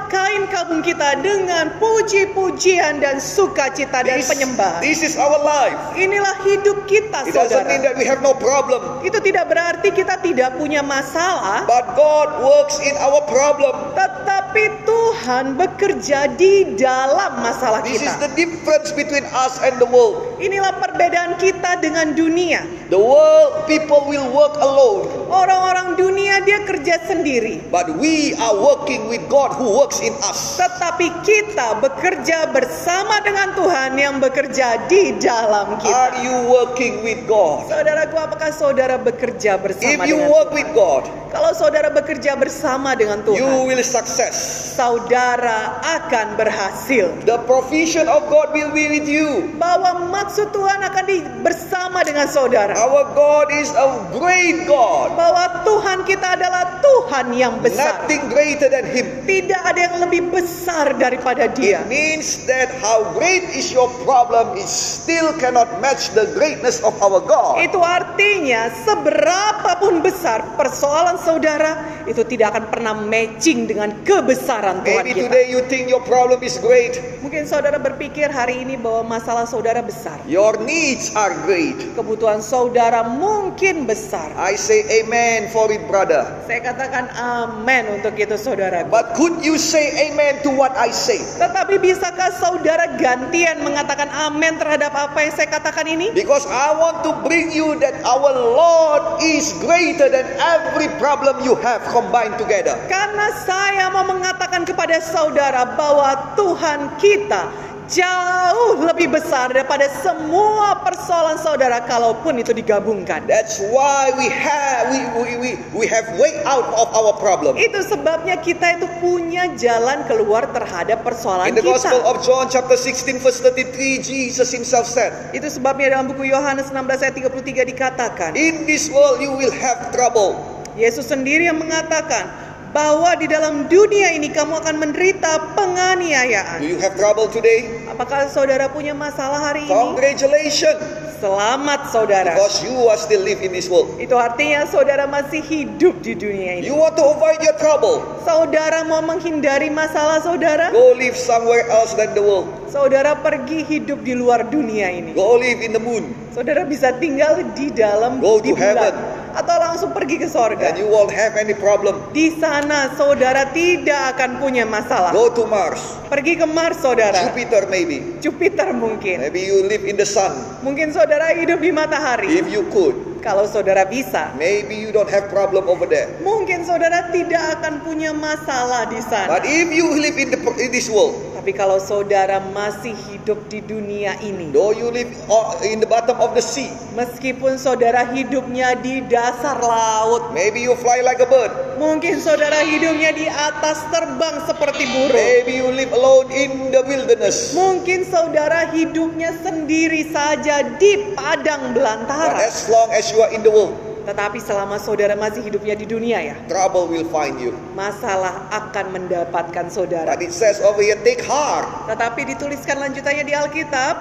[0.09, 4.81] kain kabung kita dengan puji-pujian dan sukacita dan This, penyembahan.
[4.81, 5.77] this is our life.
[5.95, 7.93] Inilah hidup kita It doesn't mean saudara.
[7.93, 11.65] that we have no problem, Itu tidak berarti kita tidak punya masalah.
[11.69, 13.73] but God works in our problem.
[13.93, 18.25] Tetapi Tuhan bekerja di dalam masalah This is kita.
[18.25, 20.25] the difference between us and the world.
[20.41, 22.65] Inilah perbedaan kita dengan dunia.
[22.89, 27.61] The world people will work alone, Orang-orang dunia dia kerja sendiri.
[27.69, 30.59] but we are working with God who works in us.
[30.59, 35.95] Tetapi kita bekerja bersama dengan Tuhan yang bekerja di dalam kita.
[35.95, 37.71] Are you working with God?
[37.71, 40.59] Saudaraku, apakah saudara bekerja If bersama you dengan work Tuhan?
[40.59, 44.35] with God, Kalau saudara bekerja bersama dengan you Tuhan, will success.
[44.75, 47.13] saudara akan berhasil.
[47.29, 49.53] The provision of God will be with you.
[49.61, 52.73] Bahwa maksud Tuhan akan di bersama dengan saudara.
[52.81, 55.13] Our God is a great God.
[55.21, 58.09] Bahwa Tuhan kita adalah Tuhan yang besar.
[58.09, 59.28] Nothing greater than Him.
[59.29, 61.85] Tidak ada yang lebih besar daripada Dia.
[61.85, 66.97] It means that how great is your problem, it still cannot match the greatness of
[67.05, 67.61] our God.
[67.61, 71.77] Itu artinya seberapapun besar persoalan saudara
[72.09, 75.29] itu tidak akan pernah matching dengan kebesaran Tuhan Maybe kita.
[75.29, 76.97] today you think your problem is great.
[77.21, 80.17] Mungkin saudara berpikir hari ini bahwa masalah saudara besar.
[80.25, 81.77] Your needs are great.
[81.93, 84.33] Kebutuhan saudara mungkin besar.
[84.41, 86.25] I say amen for it, brother.
[86.49, 88.89] Saya katakan amin untuk itu saudara.
[88.89, 91.19] But could you say amen to what I say?
[91.19, 96.15] Tetapi bisakah saudara gantian mengatakan amin terhadap apa yang saya katakan ini?
[96.15, 101.59] Because I want to bring you that our Lord is greater than every problem you
[101.59, 102.79] have combined together.
[102.87, 111.41] Karena saya mau mengatakan kepada saudara bahwa Tuhan kita jauh lebih besar daripada semua persoalan
[111.41, 113.25] saudara kalaupun itu digabungkan.
[113.25, 117.57] That's why we have we, we, we, we have way out of our problem.
[117.57, 122.11] Itu sebabnya kita itu punya jalan keluar terhadap persoalan In the Gospel kita.
[122.13, 127.05] of John chapter 16 verse 33 Jesus himself said, Itu sebabnya dalam buku Yohanes 16
[127.09, 130.37] ayat 33 dikatakan, "In this world you will have trouble,
[130.77, 136.61] Yesus sendiri yang mengatakan bahwa di dalam dunia ini kamu akan menderita penganiayaan.
[136.61, 137.85] Do you have trouble today?
[137.89, 139.73] Apakah saudara punya masalah hari ini?
[139.73, 140.79] Congratulations,
[141.19, 142.39] Selamat saudara.
[142.39, 143.91] because you are still live in this world.
[143.99, 146.71] Itu artinya saudara masih hidup di dunia ini.
[146.71, 148.05] You want to avoid your trouble?
[148.23, 150.71] Saudara mau menghindari masalah saudara?
[150.71, 152.47] Go live somewhere else than the world.
[152.71, 155.11] Saudara pergi hidup di luar dunia ini.
[155.17, 158.95] Go live in the moon, Saudara bisa tinggal di dalam Go di to heaven.
[159.39, 160.75] Atau langsung pergi ke sorga.
[160.75, 161.95] and you won't have any problem.
[162.11, 165.15] Di sana saudara tidak akan punya masalah.
[165.15, 165.79] Go to Mars,
[166.11, 167.31] Pergi ke Mars saudara.
[167.31, 168.19] Jupiter maybe.
[168.19, 169.23] Jupiter mungkin.
[169.23, 170.35] Maybe you live in the sun
[170.67, 172.27] Mungkin saudara hidup di matahari.
[172.35, 172.97] if you could.
[173.19, 174.31] Kalau saudara bisa.
[174.39, 176.07] Maybe you don't have problem over there.
[176.23, 179.27] Mungkin saudara tidak akan punya masalah di sana.
[179.29, 183.63] But if you live in, the, in this world, Tapi kalau saudara masih hidup di
[183.63, 188.75] dunia ini, though you live o- in the bottom of the sea, meskipun saudara hidupnya
[188.75, 191.49] di dasar laut, maybe you fly like a bird,
[191.79, 195.15] mungkin saudara hidupnya di atas terbang seperti burung.
[195.15, 197.55] maybe you live alone in the wilderness.
[197.55, 202.35] Mungkin saudara hidupnya sendiri saja di padang But belantara.
[202.43, 206.17] as long as you are in the world, Tetapi selama saudara masih hidupnya di dunia
[206.25, 207.53] ya, trouble will find you.
[207.77, 210.09] masalah akan mendapatkan saudara.
[210.09, 211.69] But it says over here, take heart.
[211.93, 213.95] Tetapi dituliskan lanjutannya di Alkitab,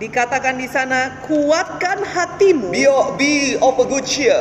[0.00, 2.88] dikatakan di sana, kuatkan hatimu Be,
[3.20, 4.40] be of a good cheer.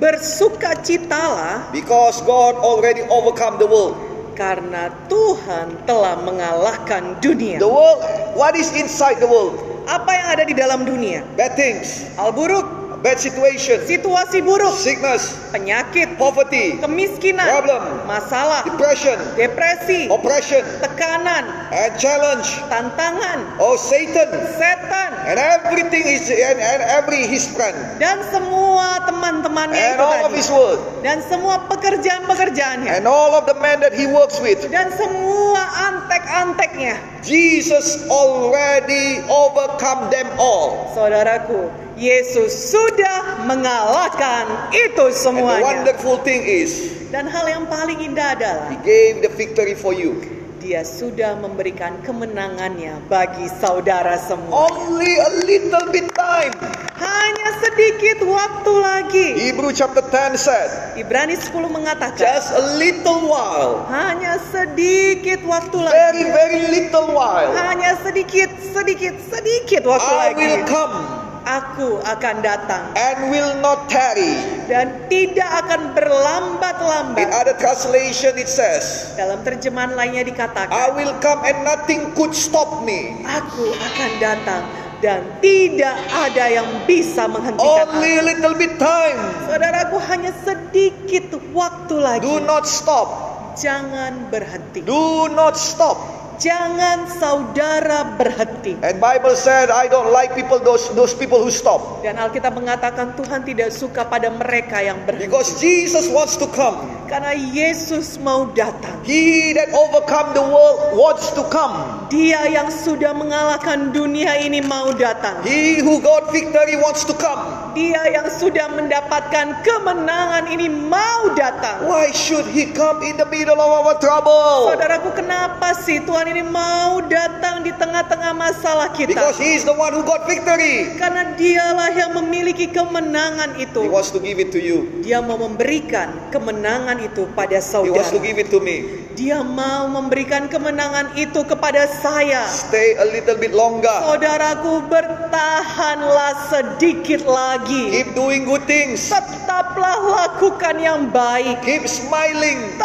[0.00, 3.92] Bersukacitalah because God already overcome the world.
[4.40, 7.60] karena Tuhan telah mengalahkan dunia.
[7.60, 8.00] The world,
[8.32, 9.60] what is inside the world?
[9.84, 11.20] Apa yang ada di dalam dunia?
[11.36, 12.64] Bad things, Hal buruk,
[13.00, 18.04] bad situation, situasi buruk, sickness, penyakit, poverty, kemiskinan, Problem.
[18.04, 22.46] masalah, depression, depresi, oppression, tekanan, and challenge.
[22.68, 29.74] tantangan, Oh, Satan, setan, and everything is and, and every his friend, dan semua teman-temannya
[29.74, 30.38] and itu all of tadi.
[30.38, 32.90] his word, Dan semua pekerjaan-pekerjaannya.
[32.90, 34.60] and all of the men that he works with.
[34.68, 35.49] Dan semua
[35.80, 37.00] antek-anteknya.
[37.24, 40.92] Jesus already overcome them all.
[40.92, 45.64] Saudaraku, Yesus sudah mengalahkan itu And the semuanya.
[45.64, 50.39] wonderful thing is, Dan hal yang paling indah adalah he gave the victory for you.
[50.60, 54.68] Dia sudah memberikan kemenangannya bagi saudara semua.
[54.68, 56.52] Only a little bit time.
[57.00, 59.28] Hanya sedikit waktu lagi.
[59.40, 65.96] Hebrew chapter 10 said, Ibrani 10 mengatakan, just a little while, hanya sedikit waktu lagi.
[65.96, 70.44] very, very little while, Hanya sedikit, sedikit, sedikit waktu I lagi.
[70.44, 74.36] will come Aku akan datang and will not tarry.
[74.68, 77.26] dan tidak akan In berlambat-lambat.
[77.32, 82.84] other translation it says, Dalam terjemahan lainnya I dikatakan, will come and nothing could stop
[82.84, 83.24] me.
[83.24, 84.62] Aku akan datang
[85.00, 88.28] dan tidak ada yang bisa menghentikan Only aku.
[88.28, 89.18] little bit time.
[89.48, 92.22] Saudaraku hanya sedikit waktu lagi.
[92.22, 93.08] Do not stop.
[93.56, 94.84] Jangan berhenti.
[94.84, 96.19] Do not stop.
[96.40, 98.72] Jangan saudara berhenti.
[98.80, 103.12] And Bible said, I don't like people those those people who stop Dan Alkitab mengatakan
[103.12, 105.28] Tuhan tidak suka pada mereka yang berhenti.
[105.28, 106.80] because Jesus wants to come.
[107.10, 109.02] Karena Yesus mau datang.
[109.02, 112.06] He that overcome the world wants to come.
[112.08, 115.42] Dia yang sudah mengalahkan dunia ini mau datang.
[115.42, 117.74] He who got victory wants to come.
[117.74, 121.82] Dia yang sudah mendapatkan kemenangan ini mau datang.
[121.84, 124.70] Why should he come in the middle of our trouble?
[124.70, 129.10] Saudaraku, kenapa sih Tuhan ini mau datang di tengah-tengah masalah kita?
[129.10, 130.94] Because he is the one who got victory.
[130.94, 133.90] Karena dialah yang memiliki kemenangan He itu.
[133.90, 134.86] wants to give it to you.
[135.02, 138.26] Dia mau memberikan kemenangan itu pada He wants to saudara.
[138.30, 139.02] give it to me.
[139.18, 142.46] Dia mau memberikan kemenangan itu kepada saya.
[142.46, 143.90] Stay a little bit longer.
[144.06, 147.90] Saudaraku, bertahanlah sedikit lagi.
[147.90, 149.10] Keep doing good things.
[149.10, 151.58] Tetaplah lakukan yang baik.
[151.66, 152.78] Keep smiling.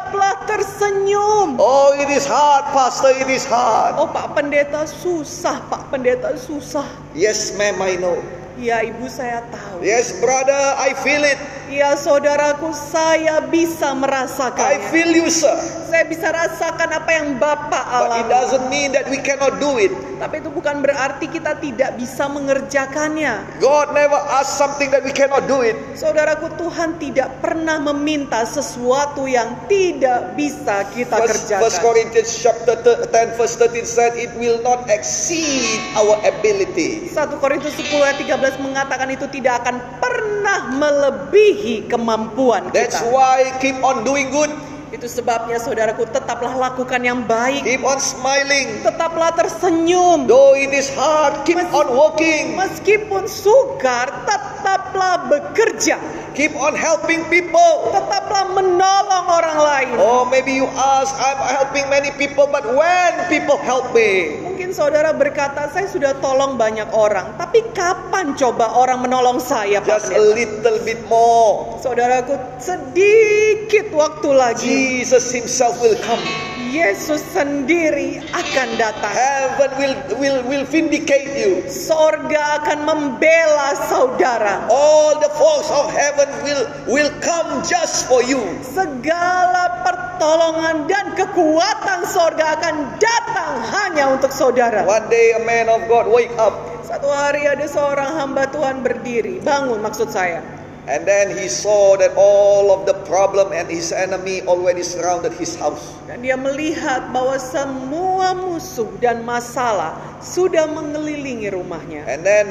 [0.00, 1.60] Tetaplah tersenyum.
[1.60, 3.12] Oh, it is hard, Pastor.
[3.20, 4.00] It is hard.
[4.00, 6.88] Oh Pak Pendeta susah, Pak Pendeta susah.
[7.12, 8.16] Yes, ma'am, I know.
[8.56, 9.69] Ya Ibu saya tahu.
[9.80, 11.40] Yes, brother, I feel it.
[11.70, 14.90] Ya saudaraku saya bisa I merasakannya.
[14.90, 15.54] feel you, sir.
[15.86, 18.30] Saya bisa rasakan apa yang Bapak But it alami.
[18.30, 19.94] doesn't mean that we cannot do it.
[20.18, 23.62] Tapi itu bukan berarti kita tidak bisa mengerjakannya.
[23.62, 25.78] God never asked something that we cannot do it.
[25.94, 31.86] Saudaraku Tuhan tidak pernah meminta sesuatu yang tidak bisa kita First, First kerjakan.
[31.86, 37.06] Corinthians chapter 10 verse 13 said it will not exceed our ability.
[37.06, 39.69] 1 Korintus 10 ayat 13 mengatakan itu tidak akan
[40.00, 43.12] pernah melebihi kemampuan That's kita.
[43.12, 44.50] why keep on doing good.
[44.90, 47.62] Itu sebabnya saudaraku tetaplah lakukan yang baik.
[47.62, 48.82] Keep on smiling.
[48.82, 50.26] Tetaplah tersenyum.
[50.26, 52.58] Though it is hard, keep on working.
[52.58, 55.94] Meskipun sukar, tetaplah bekerja.
[56.34, 57.90] Keep on helping people.
[57.94, 59.88] Tetaplah menolong orang lain.
[59.98, 64.42] Oh, maybe you ask, I'm helping many people, but when people help me?
[64.42, 67.34] Mungkin saudara berkata, saya sudah tolong banyak orang.
[67.38, 70.34] Tapi kapan coba orang menolong saya, Pak Just a Pendeta?
[70.34, 71.78] little bit more.
[71.78, 74.79] Saudaraku, sedikit waktu lagi.
[74.80, 76.24] Jesus himself will come.
[76.72, 79.12] Yesus sendiri akan datang.
[79.12, 81.60] Heaven will will will vindicate you.
[81.68, 84.64] Sorga akan membela saudara.
[84.72, 88.40] All the force of heaven will will come just for you.
[88.64, 94.88] Segala pertolongan dan kekuatan sorga akan datang hanya untuk saudara.
[94.88, 96.56] One day a man of God wake up
[96.90, 100.59] Satu hari ada seorang hamba Tuhan berdiri, bangun maksud saya.
[100.90, 105.54] And then he saw that all of the problem and his enemy already surrounded his
[105.54, 105.94] house.
[106.10, 112.02] Dan dia melihat bahwa semua musuh dan masalah sudah mengelilingi rumahnya.
[112.10, 112.50] And then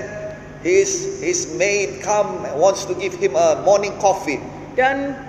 [0.64, 4.40] his his maid come wants to give him a morning coffee.
[4.80, 5.20] Dan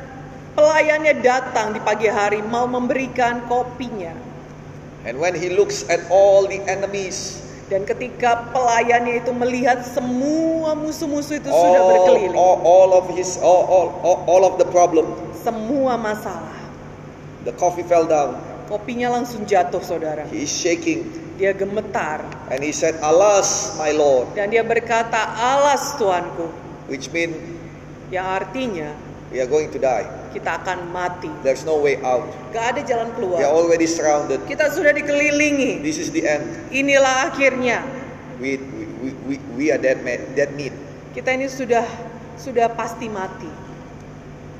[0.54, 4.14] pelayannya datang di pagi hari mau memberikan kopinya.
[5.02, 11.38] And when he looks at all the enemies, Dan ketika pelayannya itu melihat semua musuh-musuh
[11.38, 12.34] itu sudah all, berkeliling.
[12.34, 13.86] all, all of his all, all,
[14.26, 15.06] all, of the problem,
[15.38, 16.50] Semua masalah.
[17.46, 18.34] the coffee fell down.
[18.66, 20.26] Kopinya langsung jatuh saudara.
[20.34, 21.06] He is shaking.
[21.38, 22.26] Dia gemetar.
[22.50, 24.34] And he said, Alas, my Lord.
[24.34, 26.50] Dan dia berkata, alas Tuanku.
[26.90, 27.38] Which means,
[28.10, 28.90] Yang artinya
[29.30, 30.06] we are going to die.
[30.30, 31.30] Kita akan mati.
[31.42, 32.26] There's no way out.
[32.54, 33.40] Gak ada jalan We are keluar.
[33.50, 34.42] already surrounded.
[34.46, 35.82] Kita sudah dikelilingi.
[35.82, 36.46] This is the end.
[36.70, 37.82] Inilah akhirnya.
[38.40, 38.56] We,
[39.02, 40.72] we, we, we are dead, man, dead meat.
[41.12, 41.84] Kita ini sudah
[42.40, 43.50] sudah pasti mati.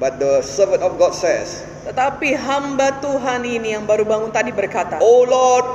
[0.01, 5.01] But the servant of God says, Tetapi hamba Tuhan ini yang baru bangun tadi berkata,
[5.01, 5.67] Oh Lord,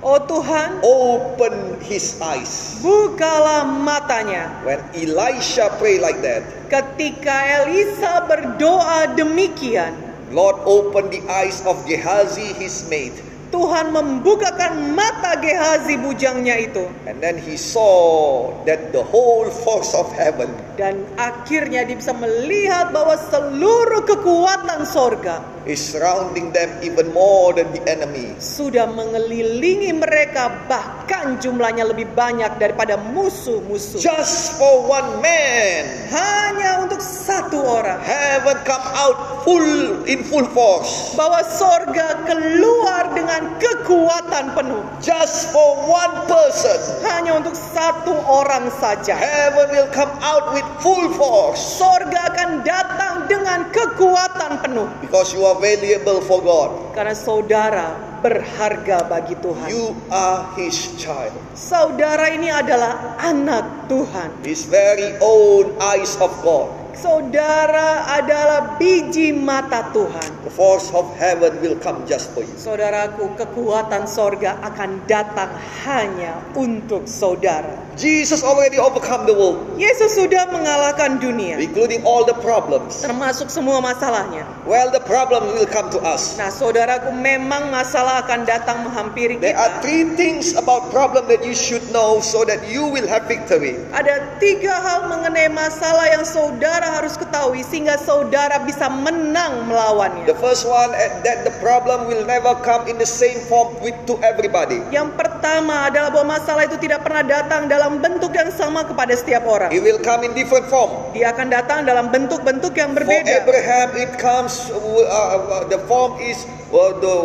[0.00, 2.80] Oh Tuhan, open his eyes.
[2.80, 4.48] bukalah matanya.
[4.64, 6.40] When Elisha prayed like that,
[6.72, 9.92] Ketika Elisa berdoa demikian,
[10.32, 13.12] Lord open the eyes of Gehazi his maid.
[13.50, 16.86] Tuhan membukakan mata Gehazi bujangnya itu.
[17.10, 22.88] And then he saw that the whole force of heaven Dan akhirnya dia bisa melihat
[22.88, 28.32] bahwa seluruh kekuatan sorga is surrounding them even more than the enemy.
[28.40, 34.00] sudah mengelilingi mereka bahkan jumlahnya lebih banyak daripada musuh-musuh.
[34.00, 38.00] Just for one man, Hanya untuk satu orang.
[38.00, 41.12] heaven come out full in full force.
[41.12, 44.80] Bahwa sorga keluar dengan kekuatan penuh.
[45.04, 49.12] Just for one person, Hanya untuk satu orang saja.
[49.12, 51.58] heaven will come out with full force.
[51.58, 54.86] Sorga akan datang dengan kekuatan penuh.
[55.02, 56.94] Because you are valuable for God.
[56.94, 59.66] Karena saudara berharga bagi Tuhan.
[59.66, 61.34] You are his child.
[61.56, 64.44] Saudara ini adalah anak Tuhan.
[64.44, 66.68] His very own eyes of God.
[67.00, 70.44] Saudara adalah biji mata Tuhan.
[70.44, 72.52] The force of heaven will come just for you.
[72.60, 75.48] Saudaraku, kekuatan sorga akan datang
[75.88, 77.89] hanya untuk saudara.
[77.98, 83.02] Jesus already overcome the world, Yesus sudah mengalahkan dunia, including all the problems.
[83.02, 84.46] termasuk semua masalahnya.
[84.64, 86.38] Well, the problem will come to us.
[86.38, 89.82] Nah, saudaraku, memang masalah akan datang menghampiri There are kita.
[89.82, 93.74] three things about problem that you should know so that you will have victory.
[93.90, 100.28] Ada tiga hal mengenai masalah yang saudara harus ketahui sehingga saudara bisa menang melawannya.
[100.28, 103.96] The first one eh, that the problem will never come in the same form with
[104.06, 104.78] to everybody.
[104.92, 109.42] Yang pertama adalah bahwa masalah itu tidak pernah datang dalam bentuk yang sama kepada setiap
[109.50, 109.74] orang.
[109.74, 111.10] It will come in different form.
[111.10, 113.42] Dia akan datang dalam bentuk-bentuk yang For berbeda.
[113.42, 114.70] Abraham, it comes.
[114.70, 117.16] Uh, uh, the form is uh, the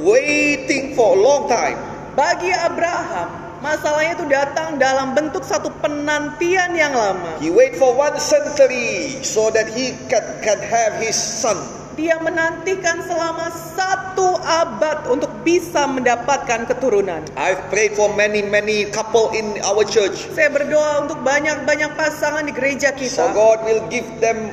[0.00, 1.76] waiting for a long time.
[2.16, 7.36] Bagi Abraham, masalahnya itu datang dalam bentuk satu penantian yang lama.
[7.44, 11.58] He wait for one century so that he can, can have his son.
[11.94, 17.22] Dia menantikan selama satu abad untuk bisa mendapatkan keturunan.
[17.38, 20.26] I've prayed for many, many couple in our church.
[20.34, 23.24] Saya berdoa untuk banyak-banyak pasangan di gereja So kita.
[23.30, 24.50] God will give them,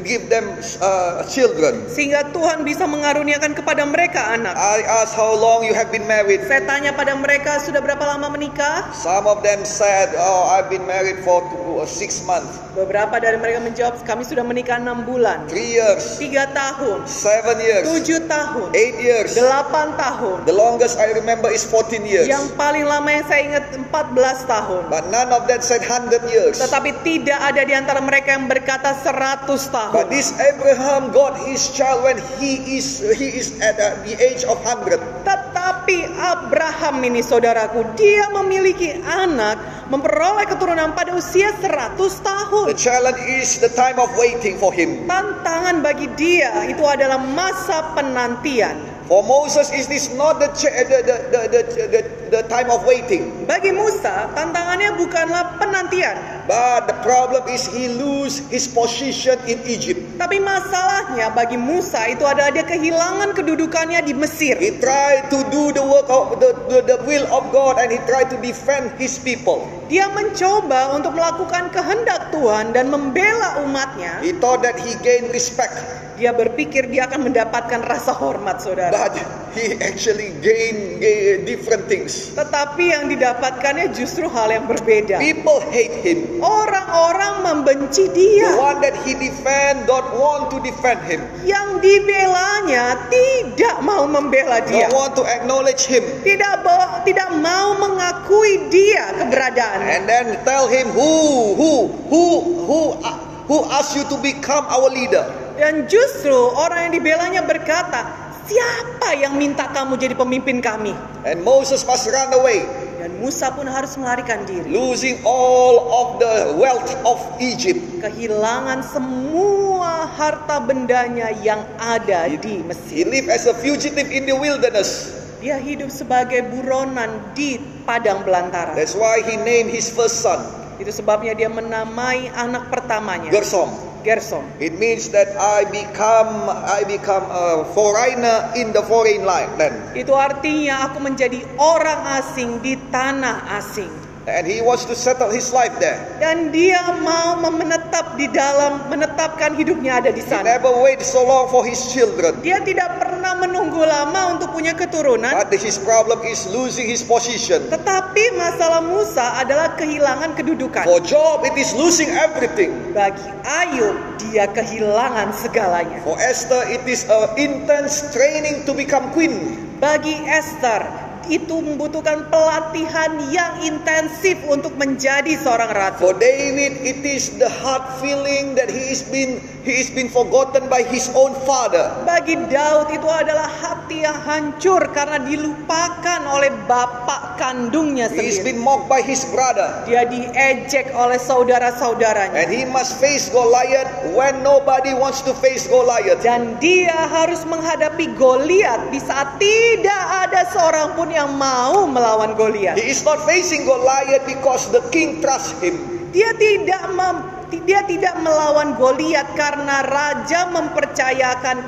[0.00, 1.84] give them uh, children.
[1.90, 4.56] Sehingga Tuhan bisa mengaruniakan kepada mereka anak.
[4.56, 6.44] I asked how long you have been married.
[6.48, 8.88] Saya tanya pada mereka sudah berapa lama menikah?
[8.96, 13.36] Some of them said, "Oh, I've been married for two, uh, six months, Beberapa dari
[13.36, 18.72] mereka menjawab kami sudah menikah enam bulan, three years, tiga tahun, seven years, tujuh tahun,
[18.72, 19.36] eight years.
[19.36, 20.48] delapan tahun.
[20.48, 22.24] The longest I remember is 14 years.
[22.24, 24.82] Yang paling lama yang saya ingat 14 tahun.
[24.88, 26.56] But none of them said 100 years.
[26.64, 29.81] Tetapi tidak ada di antara mereka yang berkata 100 tahun.
[29.90, 34.46] But this Abraham got his child when he is he is at uh, the age
[34.46, 35.26] of 100.
[35.26, 39.58] Tetapi Abraham ini saudaraku, dia memiliki anak
[39.88, 42.64] memperoleh keturunan pada usia 100 tahun.
[42.70, 45.08] The challenge is the time of waiting for him.
[45.10, 48.91] Tantangan bagi dia itu adalah masa penantian.
[49.10, 52.00] For Moses, is this not the, the, the, the, the, the,
[52.30, 53.44] the time of waiting?
[53.44, 60.18] Bagi Musa, tantangannya bukanlah penantian, But the problem is he lose his position in Egypt.
[60.18, 64.58] tapi masalahnya bagi Musa itu adalah dia kehilangan kedudukannya di Mesir.
[64.58, 67.98] He tried to do the work of the, the, the will of God and he
[68.06, 69.66] tried to defend his people.
[69.86, 74.18] Dia mencoba untuk melakukan kehendak Tuhan dan membela umatnya.
[74.22, 75.74] He thought that he gained respect,
[76.16, 78.92] Dia berpikir dia akan mendapatkan rasa hormat, saudara.
[78.92, 79.16] but
[79.56, 82.32] he actually gained, gained different things.
[82.32, 85.18] Tetapi yang didapatkannya justru hal yang berbeda.
[85.20, 86.40] People hate him.
[86.40, 88.48] Orang-orang membenci The dia.
[88.56, 91.20] one that he defend don't want to defend him.
[91.42, 94.88] Yang dibelanya tidak mau membela dia.
[94.88, 96.04] Don't want to acknowledge him.
[96.22, 96.64] Tidak
[97.02, 99.80] tidak mau mengakui dia keberadaan.
[99.82, 101.72] And then tell him who who
[102.08, 102.24] who
[102.64, 103.16] who uh,
[103.50, 105.26] who asked you to become our leader.
[105.62, 108.02] Dan justru orang yang dibelanya berkata,
[108.50, 110.90] "Siapa yang minta kamu jadi pemimpin kami?"
[111.22, 112.66] And Moses must run away,
[112.98, 114.66] Dan Musa pun harus melarikan diri.
[114.74, 117.78] losing all of the wealth of Egypt.
[118.02, 123.06] Kehilangan semua harta bendanya yang ada di He Mesir.
[123.06, 125.14] lived as a fugitive in the wilderness.
[125.38, 128.74] Dia hidup sebagai buronan di padang belantara.
[128.74, 130.42] That's why he named his first son
[130.78, 133.91] Itu sebabnya dia menamai anak pertamanya Gersom.
[134.02, 134.42] Gersom.
[134.58, 139.58] It means that I become I become a foreigner in the foreign land.
[139.94, 144.01] Itu artinya aku menjadi orang asing di tanah asing.
[144.22, 145.98] And he wants to settle his life there.
[146.22, 150.46] Dan dia mau menetap di dalam menetapkan hidupnya ada di He sana.
[150.46, 152.38] never wait so long for his children.
[152.38, 155.34] Dia tidak pernah menunggu lama untuk punya keturunan.
[155.34, 157.66] But his problem is losing his position.
[157.66, 160.86] Tetapi masalah Musa adalah kehilangan kedudukan.
[160.86, 162.94] For Job, it is losing everything.
[162.94, 165.98] Bagi Ayub, dia kehilangan segalanya.
[166.06, 169.58] For Esther, it is an intense training to become queen.
[169.82, 176.10] Bagi Esther, itu membutuhkan pelatihan yang intensif untuk menjadi seorang ratu.
[176.10, 180.66] For David, it is the heart feeling that he is been he is been forgotten
[180.66, 181.90] by his own father.
[182.02, 188.54] Bagi Daud itu adalah hati yang hancur karena dilupakan oleh bapak kandungnya He is sendiri.
[188.54, 189.84] been mocked by his brother.
[189.84, 192.34] Dia diejek oleh saudara-saudaranya.
[192.36, 196.20] And he must face Goliath when nobody wants to face Goliath.
[196.20, 202.76] Dan dia harus menghadapi Goliat di saat tidak ada seorang pun yang mau melawan Goliat.
[202.76, 205.78] He is not facing Goliath because the king trusts him.
[206.12, 207.24] Dia tidak mem-
[207.64, 211.60] dia tidak melawan Goliat karena raja mempercayakan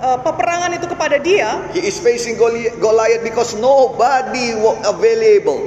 [0.00, 1.60] eh, peperangan itu kepada dia.
[1.76, 5.60] He is facing Goli- Goliath because nobody was available.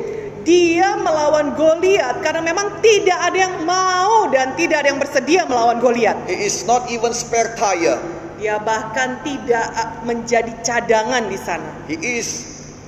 [0.44, 5.80] Dia melawan Goliat karena memang tidak ada yang mau dan tidak ada yang bersedia melawan
[5.80, 6.20] Goliat.
[6.28, 7.96] He is not even spare tire.
[8.36, 11.70] Dia bahkan tidak eh, menjadi cadangan di sana.
[11.88, 12.28] He is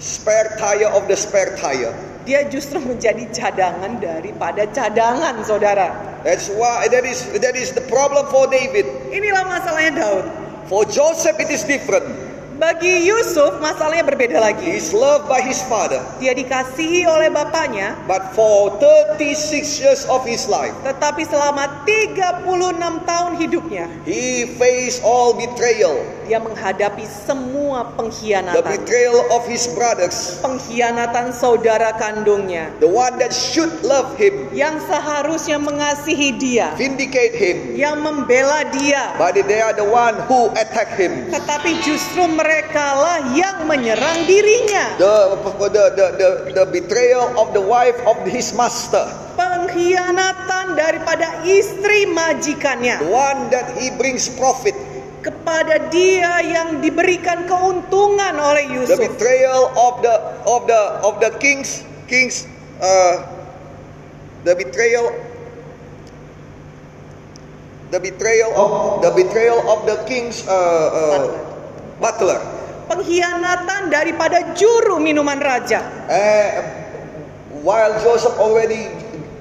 [0.03, 1.95] spare tire of the spare tire.
[2.25, 5.93] Dia justru menjadi cadangan daripada cadangan, saudara.
[6.25, 8.89] That's why that is that is the problem for David.
[9.13, 10.25] Inilah masalahnya Daud.
[10.65, 12.05] For Joseph it is different.
[12.55, 14.67] Bagi Yusuf masalahnya berbeda He lagi.
[14.79, 15.99] is loved by his father.
[16.23, 22.47] Dia dikasihi oleh bapaknya, But for 36 years of his life, tetapi selama 36
[23.03, 25.99] tahun hidupnya he faced all betrayal.
[26.25, 28.65] Dia menghadapi semua The pengkhianatan.
[28.65, 30.41] betrayal of his brothers.
[30.41, 37.77] Pengkhianatan saudara kandungnya The one that should love him, yang seharusnya mengasihi dia, vindicate him.
[37.77, 41.29] yang membela dia, But they are the one who attack him.
[41.29, 44.97] tetapi justru merekalah yang menyerang dirinya.
[44.97, 45.15] The,
[45.69, 49.05] the, the, the, the betrayal of the wife of his master.
[49.35, 54.71] Pengkhianatan daripada istri The majikannya one that he brings profit.
[55.25, 58.97] Kepada dia yang diberikan keuntungan oleh The Yusuf.
[59.01, 60.15] betrayal of the
[60.45, 62.45] of the of the kings kings
[62.77, 63.25] uh,
[64.45, 65.09] the betrayal
[67.89, 68.69] the betrayal of
[69.01, 71.25] the betrayal of the king's uh, uh,
[71.97, 72.37] butler.
[72.85, 75.81] Pengkhianatan daripada juru minuman raja.
[76.05, 76.49] Uh,
[77.65, 78.93] while Joseph already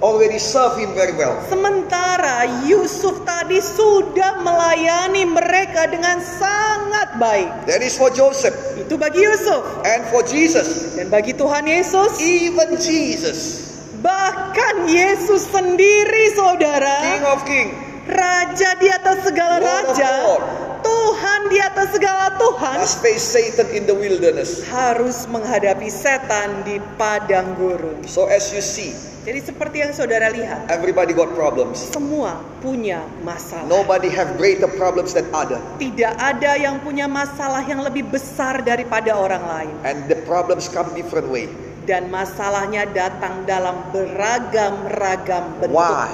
[0.04, 1.32] already served him very well.
[1.48, 7.48] Sementara Yusuf tadi sudah melayani mereka dengan sangat baik.
[7.64, 10.92] That is for Joseph Itu bagi Yusuf and for Jesus.
[10.94, 12.20] dan bagi Tuhan Yesus.
[12.20, 13.64] Even Jesus,
[13.98, 16.96] Bahkan Yesus sendiri saudara.
[17.08, 17.68] King of King,
[18.04, 20.10] Raja di atas segala Lord of raja.
[20.28, 20.44] Lord.
[20.84, 22.76] Tuhan di atas segala Tuhan.
[22.76, 24.60] has faced Satan in the wilderness.
[24.68, 28.04] Harus menghadapi setan di padang gurun.
[28.04, 28.92] So as you see,
[29.24, 30.68] Jadi seperti yang saudara lihat.
[30.68, 31.80] everybody got problems.
[31.80, 33.64] Semua punya masalah.
[33.64, 35.56] Nobody have greater problems than other.
[35.80, 39.74] Tidak ada yang punya masalah yang lebih besar daripada orang lain.
[39.88, 41.48] And the problems come different way.
[41.88, 45.72] Dan masalahnya datang dalam beragam-ragam bentuk.
[45.72, 46.12] Why?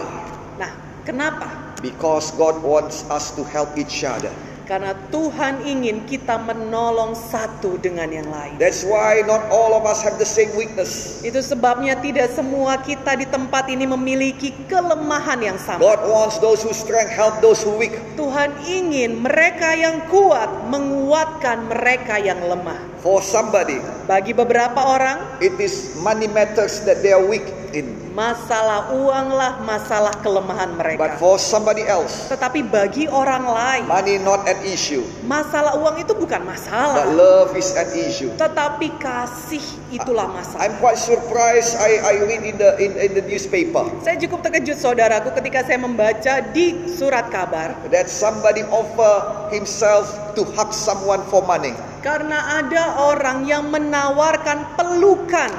[0.63, 0.71] Nah,
[1.03, 1.51] kenapa?
[1.83, 4.31] Because God wants us to help each other.
[4.71, 8.55] Karena Tuhan ingin kita menolong satu dengan yang lain.
[8.63, 11.19] That's why not all of us have the same weakness.
[11.27, 15.83] Itu sebabnya tidak semua kita di tempat ini memiliki kelemahan yang sama.
[15.83, 17.99] God wants those who strength help those who weak.
[18.15, 22.79] Tuhan ingin mereka yang kuat menguatkan mereka yang lemah.
[23.03, 27.95] For somebody, Bagi beberapa orang, it is money matters that they are weak in.
[28.11, 31.15] masalah uanglah masalah kelemahan But mereka.
[31.23, 35.07] for somebody else, Tetapi bagi orang lain, money not an issue.
[35.23, 37.07] masalah uang itu bukan But masalah.
[37.15, 38.35] love is an issue.
[38.35, 40.63] Tetapi kasih itulah masalah.
[40.65, 41.77] I'm quite surprised.
[41.77, 45.79] I, I read in the in, in the newspaper Saya cukup terkejut saudaraku ketika saya
[45.83, 51.75] membaca di surat kabar that somebody offer himself to hug someone for money.
[52.01, 55.53] karena ada orang yang menawarkan pelukan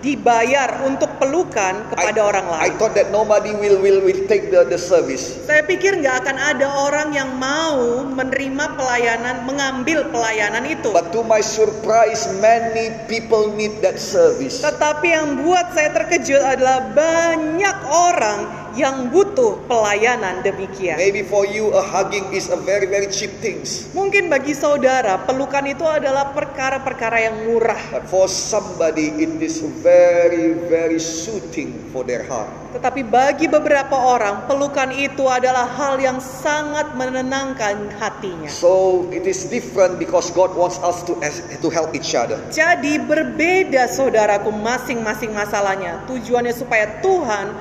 [0.00, 2.78] dibayar untuk pelukan kepada orang I lain.
[2.78, 5.42] thought that nobody will will will take the, the service.
[5.46, 10.94] Saya pikir nggak akan ada orang yang mau menerima pelayanan, mengambil pelayanan itu.
[10.94, 14.62] But to my surprise, many people need that service.
[14.62, 20.94] Tetapi yang buat saya terkejut adalah banyak orang yang butuh pelayanan demikian.
[20.94, 23.90] Maybe for you, a hugging is a very, very cheap things.
[23.90, 27.82] Mungkin bagi saudara, pelukan itu adalah perkara-perkara yang murah.
[27.90, 32.46] But for somebody, it is very, very soothing for their heart.
[32.68, 38.46] Tetapi bagi beberapa orang, pelukan itu adalah hal yang sangat menenangkan hatinya.
[38.46, 41.16] So it is different because God wants us to
[41.64, 42.36] to help each other.
[42.52, 46.04] Jadi berbeda saudaraku masing-masing masalahnya.
[46.06, 47.56] Tujuannya supaya Tuhan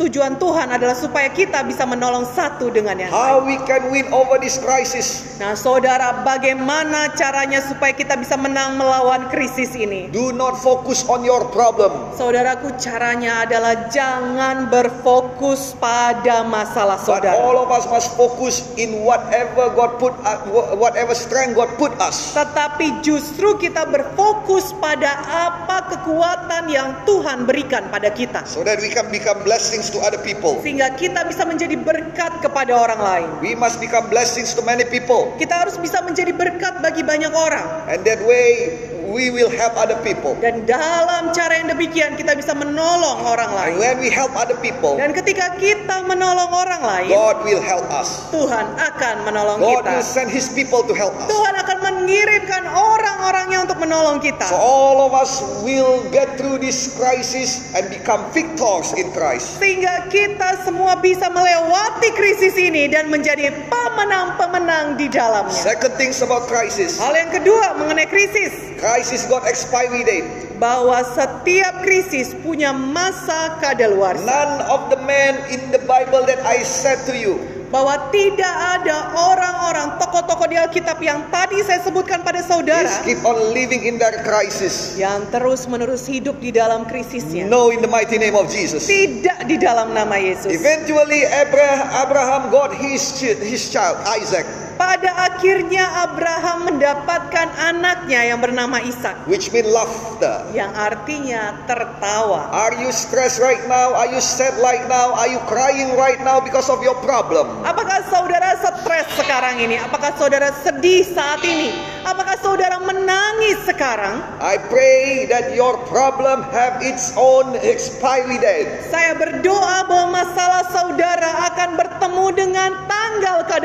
[0.00, 3.20] Tujuan Tuhan adalah supaya kita bisa menolong satu dengan yang lain.
[3.20, 5.36] How we can win over this crisis?
[5.36, 10.08] Nah, saudara, bagaimana caranya supaya kita bisa menang melawan krisis ini?
[10.08, 11.92] Do not focus on your problem.
[12.16, 17.36] Saudaraku, caranya adalah jangan berfokus pada masalah But saudara.
[17.36, 20.48] all of us must focus in whatever God put, uh,
[20.80, 22.32] whatever strength God put us.
[22.32, 28.48] Tetapi justru kita berfokus pada apa kekuatan yang Tuhan berikan pada kita.
[28.48, 30.58] So that we can become blessings to other people.
[30.62, 33.28] Sehingga kita bisa menjadi berkat kepada orang lain.
[33.40, 35.32] We must become blessings to many people.
[35.36, 37.66] Kita harus bisa menjadi berkat bagi banyak orang.
[37.88, 38.76] And that way
[39.10, 40.38] we will help other people.
[40.38, 43.74] Dan dalam cara yang demikian kita bisa menolong orang And lain.
[43.80, 48.30] when we help other people, Dan ketika kita menolong orang lain, God will help us.
[48.30, 49.90] Tuhan akan menolong God kita.
[49.98, 51.26] will send his people to help us.
[51.26, 54.46] Tuhan akan mengirimkan orang-orangnya untuk menolong kita.
[54.46, 59.58] So all of us will get through this crisis and become victors in Christ.
[59.58, 59.79] Sehingga
[60.10, 65.54] kita semua bisa melewati krisis ini dan menjadi pemenang-pemenang di dalamnya.
[65.54, 66.98] Second things about crisis.
[67.00, 70.26] Hal yang kedua mengenai krisis, Crisis got expiry date.
[70.60, 74.24] bahwa setiap krisis punya masa kadaluarsa.
[74.28, 79.14] None of the men in the Bible that I said to you Bahwa tidak ada
[79.14, 84.26] orang-orang tokoh-tokoh di Alkitab yang tadi saya sebutkan pada saudara keep on living in that
[84.26, 84.98] crisis.
[84.98, 87.46] yang terus-menerus hidup di dalam krisisnya.
[87.46, 88.90] No, in the mighty name of Jesus.
[88.90, 90.50] Tidak di dalam nama Yesus.
[90.50, 94.44] Eventually, Abraham, Abraham got his his child Isaac,
[94.80, 100.48] Pada akhirnya Abraham mendapatkan anaknya yang bernama Ishak which means laughter.
[100.56, 102.48] yang artinya tertawa.
[102.48, 103.92] Are you stressed right now?
[103.92, 105.12] Are you sad right now?
[105.12, 107.60] Are you crying right now because of your problem?
[107.60, 109.76] Apakah saudara stres sekarang ini?
[109.76, 111.76] Apakah saudara sedih saat ini?
[112.08, 114.24] Apakah saudara menangis sekarang?
[114.40, 118.88] I pray that your problem have its own expiry date.
[118.88, 120.39] Saya berdoa bahwa masalah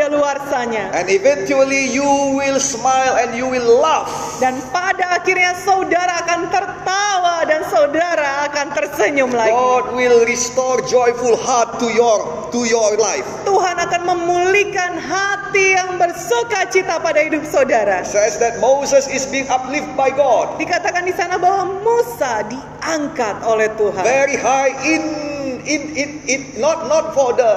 [0.06, 0.93] kadaluarsanya.
[0.93, 2.06] And eventually you
[2.38, 4.38] will smile and you will laugh.
[4.38, 9.49] Dan pada akhirnya saudara akan tertawa dan saudara akan tersenyum lagi.
[9.49, 12.22] God will restore joyful heart to your
[12.53, 13.26] to your life.
[13.49, 18.06] Tuhan akan memulihkan hati yang bersuka cita pada hidup saudara.
[18.06, 20.62] Says that Moses is being uplifted by God.
[20.62, 24.03] Dikatakan di sana bahwa Musa diangkat oleh Tuhan.
[24.06, 25.35] Very high in
[25.66, 27.49] in it, it not not for the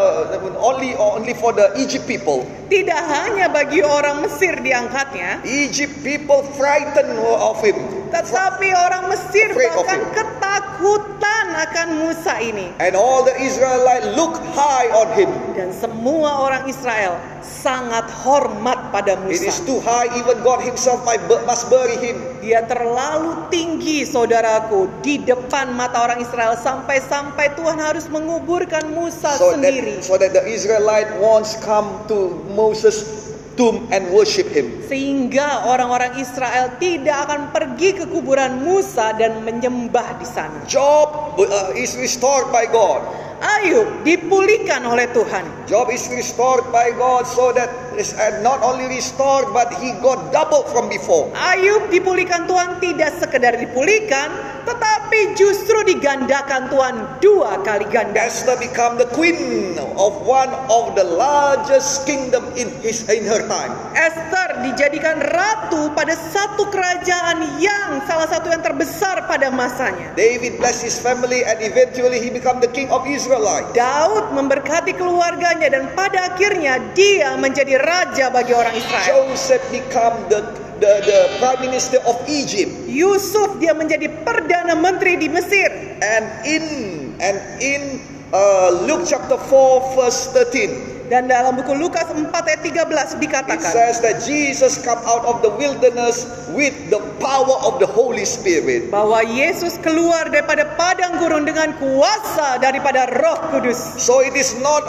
[0.59, 2.49] only only for the Egypt people.
[2.69, 7.99] Tidak hanya bagi orang Mesir diangkatnya, Egypt people frightened of him.
[8.09, 12.73] tetapi orang Mesir Afraid bahkan ketakutan akan Musa ini.
[12.81, 15.31] And all the Israelites look high on him.
[15.53, 19.65] Dan semua orang Israel sangat hormat pada It is Musa.
[19.65, 21.01] too high, even God himself
[21.45, 22.21] must bury him.
[22.39, 29.57] Dia terlalu tinggi saudaraku di depan mata orang Israel sampai-sampai Tuhan harus menguburkan Musa So
[29.57, 29.99] sendiri.
[29.99, 34.71] that, so that the Israelite once come to Moses' tomb and worship him.
[34.87, 40.63] Sehingga orang-orang Israel tidak akan pergi ke kuburan Musa dan menyembah di sana.
[40.63, 43.03] Job uh, is restored by God.
[43.39, 45.47] Ayub dipulihkan oleh Tuhan.
[45.71, 50.35] Job is restored by God so that is uh, not only restored but he got
[50.35, 51.31] double from before.
[51.39, 54.29] Ayub dipulihkan Tuhan tidak sekedar dipulihkan,
[54.67, 58.27] tetapi justru digandakan Tuhan dua kali ganda.
[58.27, 63.71] Esther become the queen of one of the largest kingdom in his in her time.
[63.95, 70.11] Esther dijadikan ratu pada satu kerajaan yang salah satu yang terbesar pada masanya.
[70.19, 73.28] David blessed his family and eventually he become the king of Israelite.
[73.77, 79.29] Daud memberkati keluarganya dan pada akhirnya dia menjadi raja bagi orang Israel.
[79.29, 80.41] Joseph become the,
[80.81, 82.73] the, the prime minister of Egypt.
[82.89, 85.69] Yusuf dia menjadi perdana menteri di Mesir.
[86.01, 86.65] And in
[87.21, 88.01] and in
[88.33, 93.73] uh, Luke chapter 4 verse 13 Dan dalam buku Lukas 4 ayat 13 it dikatakan
[93.73, 98.93] says that Jesus come out of the wilderness with the power of the Holy Spirit.
[98.93, 103.81] bahwa Yesus keluar daripada padang gurun dengan kuasa daripada Roh Kudus.
[103.97, 104.85] So it is not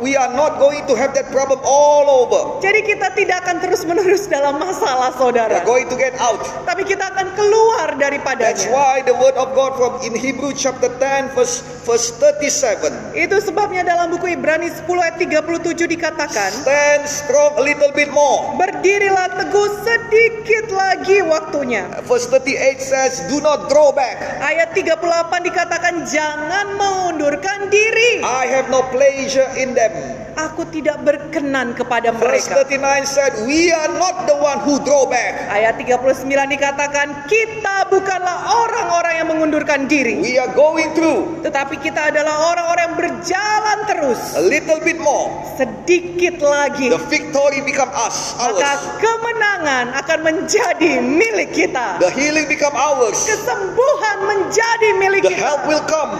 [0.00, 2.60] we are not going to have that problem all over.
[2.60, 5.60] Jadi kita tidak akan terus-menerus dalam masalah We saudara.
[5.60, 6.40] are going to get out.
[6.64, 8.68] Tapi kita akan keluar That's daripadanya.
[8.70, 13.82] why the word of God from in Hebrew chapter 10 verse verse 37 Itu sebabnya
[13.82, 18.54] dalam buku Ibrani 10 ayat 37 dikatakan, stand strong a little bit more.
[18.54, 21.88] Berdirilah teguh sedikit lagi waktunya.
[22.04, 24.20] Verse 38 says, Do not draw back.
[24.40, 24.98] Ayat 38
[25.42, 28.22] dikatakan jangan mengundurkan diri.
[28.22, 29.92] I have no pleasure in them.
[30.38, 32.64] Aku tidak berkenan kepada Verse mereka.
[32.64, 35.50] 39 said, We are not the one who draw back.
[35.50, 40.16] Ayat 39 dikatakan kita bukanlah orang-orang yang mengundurkan diri.
[40.16, 44.20] We are going through Tetapi kita adalah orang-orang yang berjalan terus.
[44.34, 45.28] a little bit more.
[45.60, 46.88] Sedikit lagi.
[46.88, 48.80] The victory become us, Maka ours.
[48.96, 52.00] kemenangan akan menjadi milik kita.
[52.00, 53.28] The healing become ours.
[53.28, 55.42] Kesembuhan menjadi milik The kita.
[55.42, 56.16] help will come.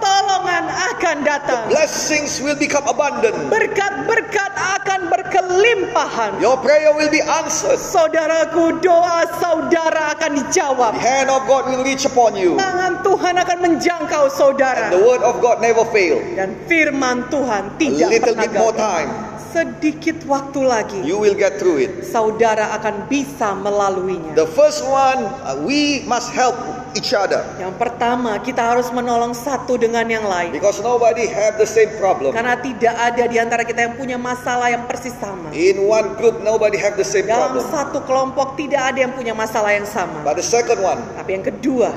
[0.00, 1.68] Pertolongan akan datang.
[1.68, 3.36] Blessings will become abundant.
[3.52, 6.40] Berkat-berkat akan berkelimpahan.
[6.40, 7.76] Your prayer will be answered.
[7.76, 10.96] Saudaraku, doa saudara akan dijawab.
[10.96, 12.56] The hand of God will reach upon you.
[12.56, 14.88] Tangan Tuhan akan menjangkau And saudara.
[14.88, 16.16] the word of God never fail.
[16.32, 18.80] Dan firman Tuhan A tidak little pernah bit more gagal.
[18.80, 19.10] time.
[19.50, 22.06] Sedikit waktu lagi, You will get through it.
[22.06, 24.38] saudara akan bisa melaluinya.
[24.38, 26.54] The first one, uh, we must help
[26.94, 27.42] each other.
[27.58, 30.54] Yang pertama, kita harus menolong satu dengan yang lain.
[30.54, 32.30] Because nobody have the same problem.
[32.30, 35.50] Karena tidak ada di antara kita yang punya masalah yang persis sama.
[35.50, 37.66] In one group, nobody have the same Dalam problem.
[37.70, 40.22] satu kelompok tidak ada yang punya masalah yang sama.
[40.22, 41.90] But the second one, Tapi yang kedua,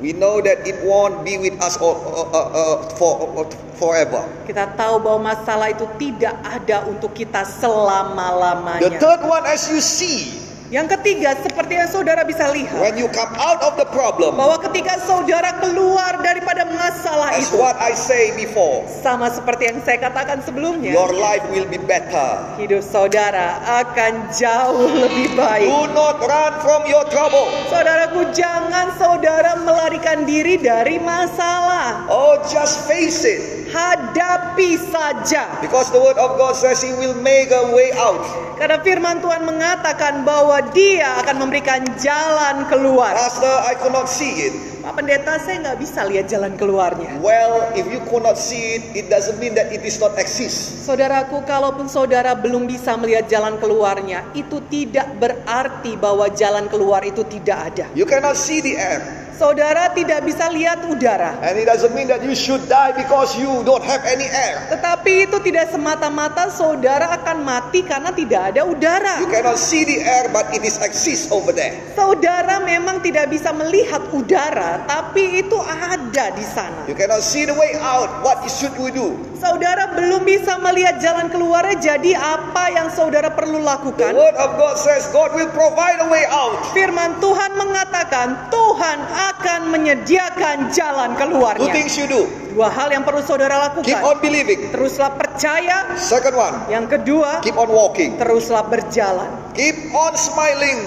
[0.00, 4.20] we know that it won't be with us all, uh, uh, uh, for uh, forever.
[4.44, 9.00] kita tahu bahwa masalah itu tidak ada untuk kita The selama-lamanya.
[9.00, 10.32] third one, as you see,
[10.66, 14.58] Yang ketiga, seperti yang saudara bisa lihat, when you come out of the problem, bahwa
[14.66, 20.02] ketika saudara keluar daripada masalah as itu, what I say before, sama seperti yang saya
[20.02, 22.42] katakan sebelumnya, your life will be better.
[22.58, 25.70] hidup saudara akan jauh lebih baik.
[25.70, 27.46] Do not run from your trouble.
[27.70, 32.10] Saudaraku, jangan saudara melarikan diri dari masalah.
[32.10, 33.70] Oh, just face it.
[33.70, 35.62] Hadapi saja.
[35.62, 38.22] Because the word of God says He will make a way out.
[38.56, 43.16] Karena firman Tuhan mengatakan bahwa dia akan memberikan jalan keluar.
[43.16, 44.75] Pastor, I could not see it.
[44.86, 47.18] Pak Pendeta, saya nggak bisa lihat jalan keluarnya.
[47.18, 50.86] Well, if you could not see it, it doesn't mean that it is not exist.
[50.86, 57.26] Saudaraku, kalaupun saudara belum bisa melihat jalan keluarnya, itu tidak berarti bahwa jalan keluar itu
[57.26, 57.90] tidak ada.
[57.98, 59.26] You cannot see the air.
[59.36, 61.36] Saudara tidak bisa lihat udara.
[61.44, 64.64] And it doesn't mean that you should die because you don't have any air.
[64.72, 69.20] Tetapi itu tidak semata-mata saudara akan mati karena tidak ada udara.
[69.20, 71.76] You cannot see the air, but it is exist over there.
[71.92, 76.84] Saudara memang tidak bisa melihat udara, tapi itu ada di sana.
[76.84, 78.20] You cannot see the way out.
[78.20, 79.16] What should we do?
[79.36, 84.12] Saudara belum bisa melihat jalan keluarnya, jadi apa yang saudara perlu The lakukan?
[84.12, 86.56] word of God says God will provide a way out.
[86.72, 88.98] Firman Tuhan mengatakan Tuhan
[89.32, 91.72] akan menyediakan jalan Two keluarnya.
[91.72, 92.24] things you do.
[92.56, 94.00] Dua hal yang perlu saudara Keep lakukan.
[94.00, 94.60] on believing.
[94.72, 95.92] Teruslah percaya.
[96.00, 98.16] Second one, Yang kedua, keep on walking.
[98.16, 99.28] teruslah berjalan.
[99.52, 100.80] Keep on smiling.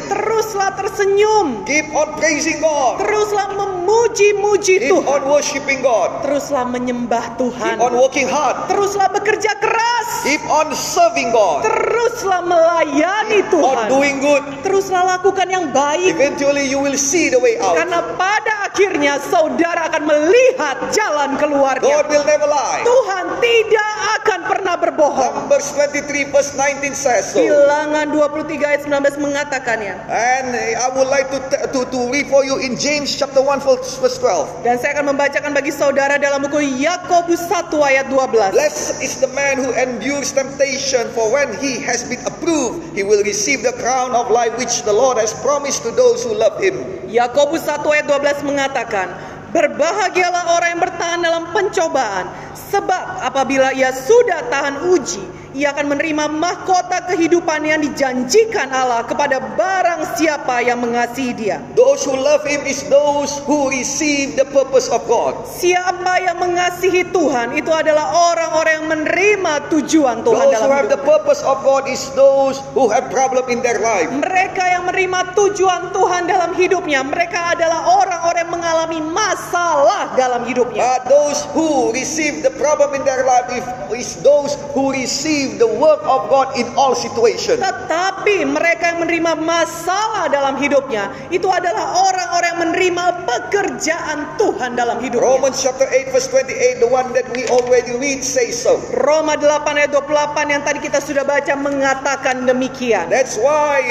[0.60, 1.64] Teruslah tersenyum.
[1.64, 3.00] Keep on praising God.
[3.00, 5.32] Teruslah memuji-muji Keep on Tuhan.
[5.32, 6.20] worshiping God.
[6.20, 7.80] Teruslah menyembah Tuhan.
[7.80, 8.68] Keep on working hard.
[8.68, 10.08] Teruslah bekerja keras.
[10.28, 11.64] Keep on serving God.
[11.64, 13.88] Teruslah melayani Keep on Tuhan.
[13.88, 14.44] doing good.
[14.68, 16.12] Teruslah lakukan yang baik.
[16.12, 17.80] Eventually you will see the way out.
[17.80, 21.88] Karena pada akhirnya saudara akan melihat jalan keluarnya.
[22.04, 22.84] God will never lie.
[22.84, 25.48] Tuhan tidak akan pernah berbohong.
[25.48, 27.40] Numbers 23 verse 19 says so.
[27.40, 29.96] Bilangan 23 ayat 19 mengatakannya.
[30.12, 31.40] And I would like to,
[31.74, 34.66] to, to read for you in James chapter 1 verse verse 12.
[34.66, 38.56] Dan saya akan membacakan bagi saudara dalam buku Yakobus 1 ayat 12.
[38.56, 43.22] Blessed is the man who endures temptation, for when he has been approved, he will
[43.22, 46.78] receive the crown of life which the Lord has promised to those who love him.
[47.10, 49.08] Yakobus 1 ayat 12 mengatakan,
[49.50, 52.30] Berbahagialah orang yang bertahan dalam pencobaan,
[52.70, 59.44] sebab apabila ia sudah tahan uji, ia akan menerima mahkota kehidupan yang dijanjikan Allah kepada
[59.60, 61.60] barang siapa yang mengasihi dia.
[61.76, 65.36] Those who love him is those who receive the purpose of God.
[65.44, 70.88] Siapa yang mengasihi Tuhan itu adalah orang-orang yang menerima tujuan Tuhan Those dalam who have
[70.88, 74.08] the purpose of God is those who have problem in their life.
[74.08, 80.80] Mereka yang menerima tujuan Tuhan dalam hidupnya, mereka adalah orang-orang yang mengalami masalah dalam hidupnya.
[80.80, 83.52] But those who receive the problem in their life
[83.92, 87.60] is those who receive receive the work of God in all situations.
[87.62, 95.02] Tetapi mereka yang menerima masalah dalam hidupnya itu adalah orang-orang yang menerima pekerjaan Tuhan dalam
[95.02, 95.26] hidupnya.
[95.26, 98.78] Romans chapter 8 verse 28, the one that we already read says so.
[99.06, 103.10] Roma 8 ayat 28 yang tadi kita sudah baca mengatakan demikian.
[103.10, 103.82] That's why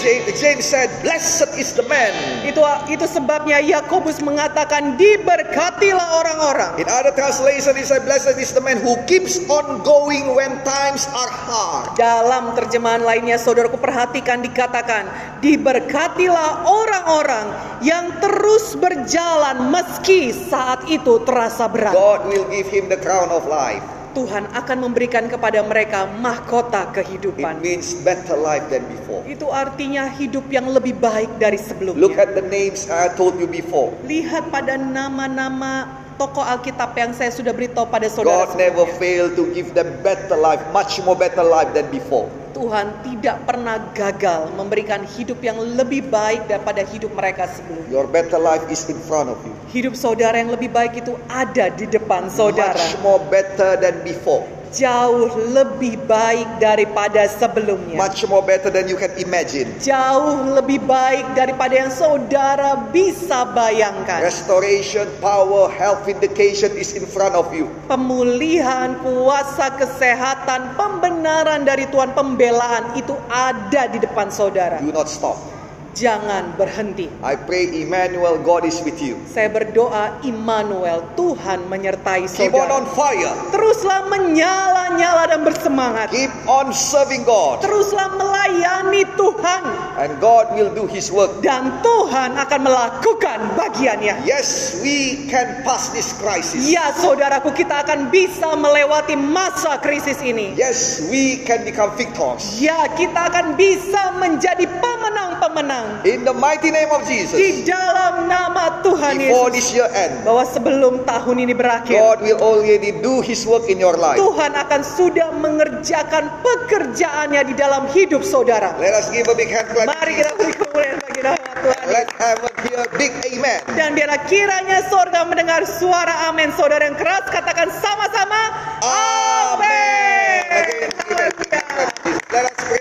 [0.00, 2.12] James James said, blessed is the man.
[2.46, 6.72] Itu itu sebabnya Yakobus mengatakan diberkatilah orang-orang.
[6.80, 11.08] In other translation, it said, blessed is the man who keeps on going when times
[11.16, 11.96] are hard.
[11.96, 15.08] Dalam terjemahan lainnya saudaraku perhatikan dikatakan
[15.40, 17.46] diberkatilah orang-orang
[17.80, 21.96] yang terus berjalan meski saat itu terasa berat.
[21.96, 23.80] God will give him the crown of life.
[24.16, 27.60] Tuhan akan memberikan kepada mereka mahkota It kehidupan.
[27.60, 29.20] means better life than before.
[29.28, 32.24] Itu artinya hidup yang lebih baik dari Look sebelumnya.
[32.24, 33.92] at the names I told you before.
[34.08, 35.84] Lihat pada nama-nama
[36.16, 38.48] tokoh Alkitab yang saya sudah beritahu pada saudara.
[38.48, 42.28] God never failed to give them better life, much more better life than before.
[42.56, 47.92] Tuhan tidak pernah gagal memberikan hidup yang lebih baik daripada hidup mereka sebelumnya.
[47.92, 49.52] Your better life is in front of you.
[49.68, 52.72] Hidup saudara yang lebih baik itu ada di depan saudara.
[52.72, 54.48] Much more better than before.
[54.74, 57.98] Jauh lebih baik daripada sebelumnya.
[57.98, 59.70] Much more better than you can imagine.
[59.78, 64.22] Jauh lebih baik daripada yang saudara bisa bayangkan.
[64.22, 67.70] Restoration, power, health vindication is in front of you.
[67.90, 74.82] Pemulihan, kuasa kesehatan, pembenaran dari Tuhan, pembelaan itu ada di depan saudara.
[74.82, 75.55] Do not stop.
[75.96, 77.08] Jangan berhenti.
[77.24, 79.16] I pray, Emmanuel, God is with you.
[79.24, 82.92] Saya berdoa Immanuel, Tuhan menyertai Keep on on saudara.
[82.92, 83.32] fire.
[83.48, 86.12] Teruslah menyala-nyala dan bersemangat.
[86.12, 87.64] Keep on serving God.
[87.64, 89.62] Teruslah melayani Tuhan.
[89.96, 91.40] And God will do His work.
[91.40, 94.20] Dan Tuhan akan melakukan bagiannya.
[94.28, 96.68] Yes, we can pass this crisis.
[96.68, 100.52] Ya saudaraku kita akan bisa melewati masa krisis ini.
[100.60, 102.60] Yes, we can become victors.
[102.60, 105.85] Ya kita akan bisa menjadi pemenang-pemenang.
[106.04, 107.66] In the mighty name of Di Jesus.
[107.66, 109.56] dalam nama Tuhan Before Yesus.
[109.58, 111.96] this year end, Bahwa sebelum tahun ini berakhir.
[111.96, 114.18] God will already do His work in your life.
[114.18, 118.74] Tuhan akan sudah mengerjakan pekerjaannya di dalam hidup saudara.
[118.78, 119.90] Let us give a big hand clap.
[119.90, 121.82] Mari kita beri kemuliaan bagi nama Tuhan.
[121.86, 123.60] Let heaven hear a big amen.
[123.74, 128.40] Dan biarlah kiranya sorga mendengar suara amin saudara yang keras katakan sama-sama
[128.82, 130.42] amin.
[130.46, 131.94] Again, amen.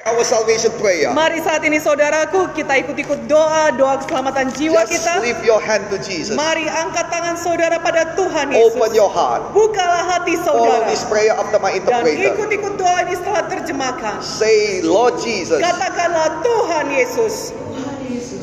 [0.05, 1.09] Our salvation prayer.
[1.17, 5.17] Mari saat ini saudaraku kita ikut-ikut doa doa keselamatan jiwa Just kita.
[5.17, 6.37] lift your hand to Jesus.
[6.37, 8.77] Mari angkat tangan saudara pada Tuhan Yesus.
[8.77, 9.49] Open your heart.
[9.49, 10.85] Bukalah hati Follow saudara.
[10.93, 12.37] this prayer after my Dan interpreter.
[12.37, 14.15] ikut-ikut doa ini setelah terjemahkan.
[14.21, 17.33] Say, Lord Jesus, Katakanlah Tuhan Yesus,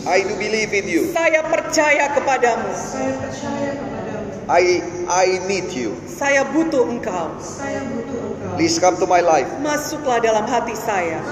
[0.02, 1.14] I do believe in you.
[1.14, 2.74] saya percaya kepadamu.
[2.74, 4.50] Saya percaya kepadamu.
[4.50, 5.94] I I need you.
[6.10, 7.30] Saya butuh engkau.
[7.38, 8.31] Saya butuh engkau.
[8.56, 9.48] Please come to my life.
[9.64, 11.24] Masuklah dalam hati saya.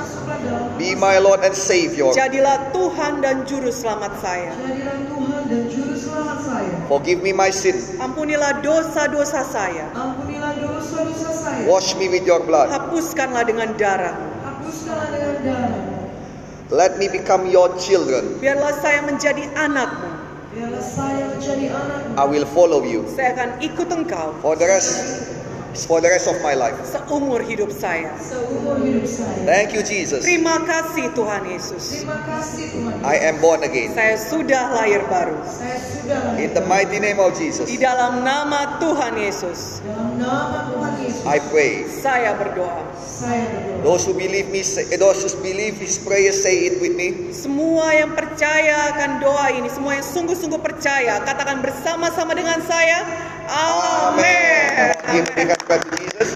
[0.80, 2.08] Be my Lord and Savior.
[2.16, 4.50] Jadilah Tuhan dan juru selamat saya.
[4.56, 6.72] jadilah Tuhan dan juru selamat saya.
[6.88, 7.76] Forgive me my sin.
[8.00, 9.92] Ampunilah dosa-dosa saya.
[9.92, 11.64] Ampunilah dosa-dosa saya.
[11.68, 12.72] Wash me with your blood.
[12.72, 14.16] Hapuskanlah dengan darah.
[14.40, 15.82] Hapuskanlah dengan darah.
[16.70, 18.38] Let me become your children.
[18.38, 20.08] Biarlah saya menjadi anakmu.
[20.54, 22.14] Biarlah saya menjadi anakmu.
[22.18, 25.30] I will follow you Saya akan ikut engkau for the rest
[25.74, 26.74] for the rest of my life.
[26.82, 28.10] seumur hidup saya.
[28.18, 29.38] Seumur hidup saya.
[29.46, 30.26] Thank you Jesus.
[30.26, 32.02] Terima kasih Tuhan Yesus.
[32.02, 32.94] Terima kasih Tuhan.
[33.06, 33.94] I am born again.
[33.94, 35.38] Saya sudah lahir baru.
[35.46, 36.42] Saya sudah lahir.
[36.42, 37.70] In the mighty name of Jesus.
[37.70, 41.24] Di dalam nama Tuhan Yesus, Dalam nama Tuhan Yesus.
[41.26, 41.86] I pray.
[41.86, 42.82] saya berdoa.
[42.98, 43.82] Saya berdoa.
[43.86, 47.32] Those who believe me, say, those who believe His prayer, say it with me.
[47.32, 53.06] Semua yang percaya akan doa ini, semua yang sungguh-sungguh percaya, katakan bersama-sama dengan saya.
[53.48, 54.94] Amin.
[55.12, 56.34] Give a big hand clap to Jesus.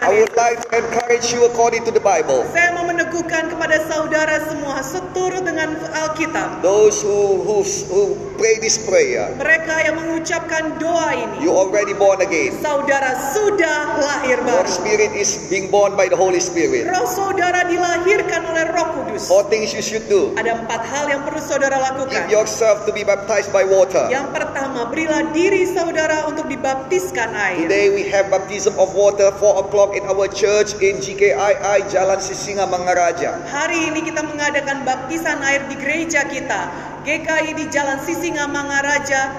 [0.00, 2.46] I would like to encourage you according to the Bible.
[2.54, 6.62] Saya mau meneguhkan kepada saudara semua seturut dengan Alkitab.
[6.64, 7.60] Those who who
[7.90, 8.02] who
[8.40, 12.56] pray this prayer, Mereka yang mengucapkan doa ini, you already born again.
[12.62, 14.68] saudara sudah lahir Your baru.
[14.70, 16.88] spirit is being born by the Holy Spirit.
[16.88, 19.28] Roh saudara dilahirkan oleh Roh Kudus.
[19.28, 20.32] Four things you should do.
[20.38, 22.22] Ada empat hal yang perlu saudara Give lakukan.
[22.32, 24.08] yourself to be baptized by water.
[24.08, 27.66] Yang pertama, berilah diri saudara untuk dibaptiskan air.
[27.66, 32.70] Today we have baptism of water 4 o'clock in our church in GKII Jalan Sisinga
[32.70, 33.42] Mangaraja.
[33.50, 36.70] Hari ini kita mengadakan baptisan air di gereja kita.
[37.02, 39.34] GKI di Jalan Sisinga Mangaraja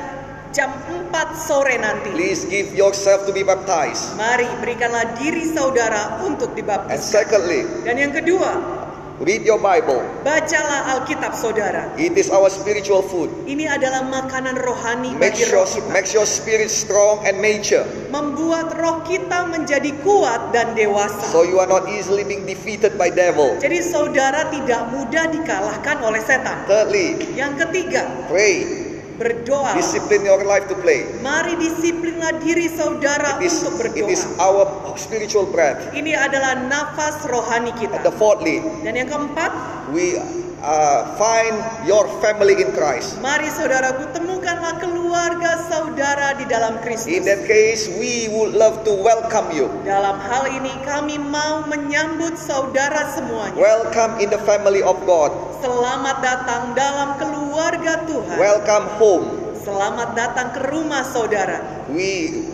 [0.51, 2.11] jam 4 sore nanti.
[2.11, 4.19] Please give yourself to be baptized.
[4.19, 7.07] Mari berikanlah diri saudara untuk And dibaptis.
[7.07, 8.76] secondly, Dan yang kedua,
[9.17, 9.97] Read your Bible.
[10.21, 11.89] Bacalah Alkitab saudara.
[11.97, 13.33] It is our spiritual food.
[13.49, 15.89] Ini adalah makanan rohani Makes bagi your, roh kita.
[15.89, 17.81] makes your spirit strong and mature.
[18.13, 21.33] Membuat roh kita menjadi kuat dan dewasa.
[21.33, 23.57] So you are not easily being defeated by devil.
[23.57, 26.69] Jadi saudara tidak mudah dikalahkan oleh setan.
[26.69, 28.86] Thirdly, Yang ketiga, pray.
[29.17, 29.73] Berdoa.
[29.75, 31.09] Discipline your life to pray.
[31.19, 34.13] Mari disiplinlah diri saudara It is, untuk it berdoa.
[34.13, 34.63] is our
[34.95, 35.81] spiritual breath.
[35.91, 37.97] Ini adalah nafas rohani And kita.
[38.05, 39.51] the fourthly, Dan yang keempat,
[39.91, 40.15] we
[40.61, 41.55] uh, find
[41.85, 43.17] your family in Christ.
[43.21, 47.25] mari saudaraku temukanlah keluarga saudara di dalam In Kristus.
[47.25, 49.69] that case, we would love to welcome you.
[49.85, 53.57] Dalam hal ini kami mau menyambut saudara semuanya.
[53.57, 55.33] Welcome in the family of God.
[55.61, 58.37] Selamat datang dalam keluarga Tuhan.
[58.37, 59.25] Welcome home.
[59.67, 61.59] Selamat datang ke rumah saudara.
[61.91, 62.45] We,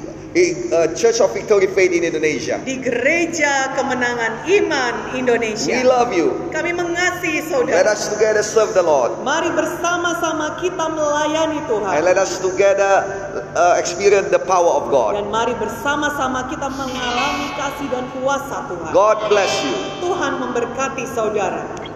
[0.98, 2.58] Church of Victory Faith in Indonesia.
[2.66, 5.78] Di gereja kemenangan iman Indonesia.
[5.78, 6.50] We love you.
[6.50, 7.94] Kami mengasihi Let saudara.
[7.94, 9.22] us together serve the Lord.
[9.22, 12.02] Mari bersama-sama kita melayani And Tuhan.
[12.02, 13.06] let us together
[13.54, 15.22] uh, experience the power of God.
[15.22, 18.90] Dan mari bersama-sama kita mengalami kasih dan kuasa Tuhan.
[18.90, 19.76] God bless you.
[20.02, 21.83] Tuhan memberkati saudara.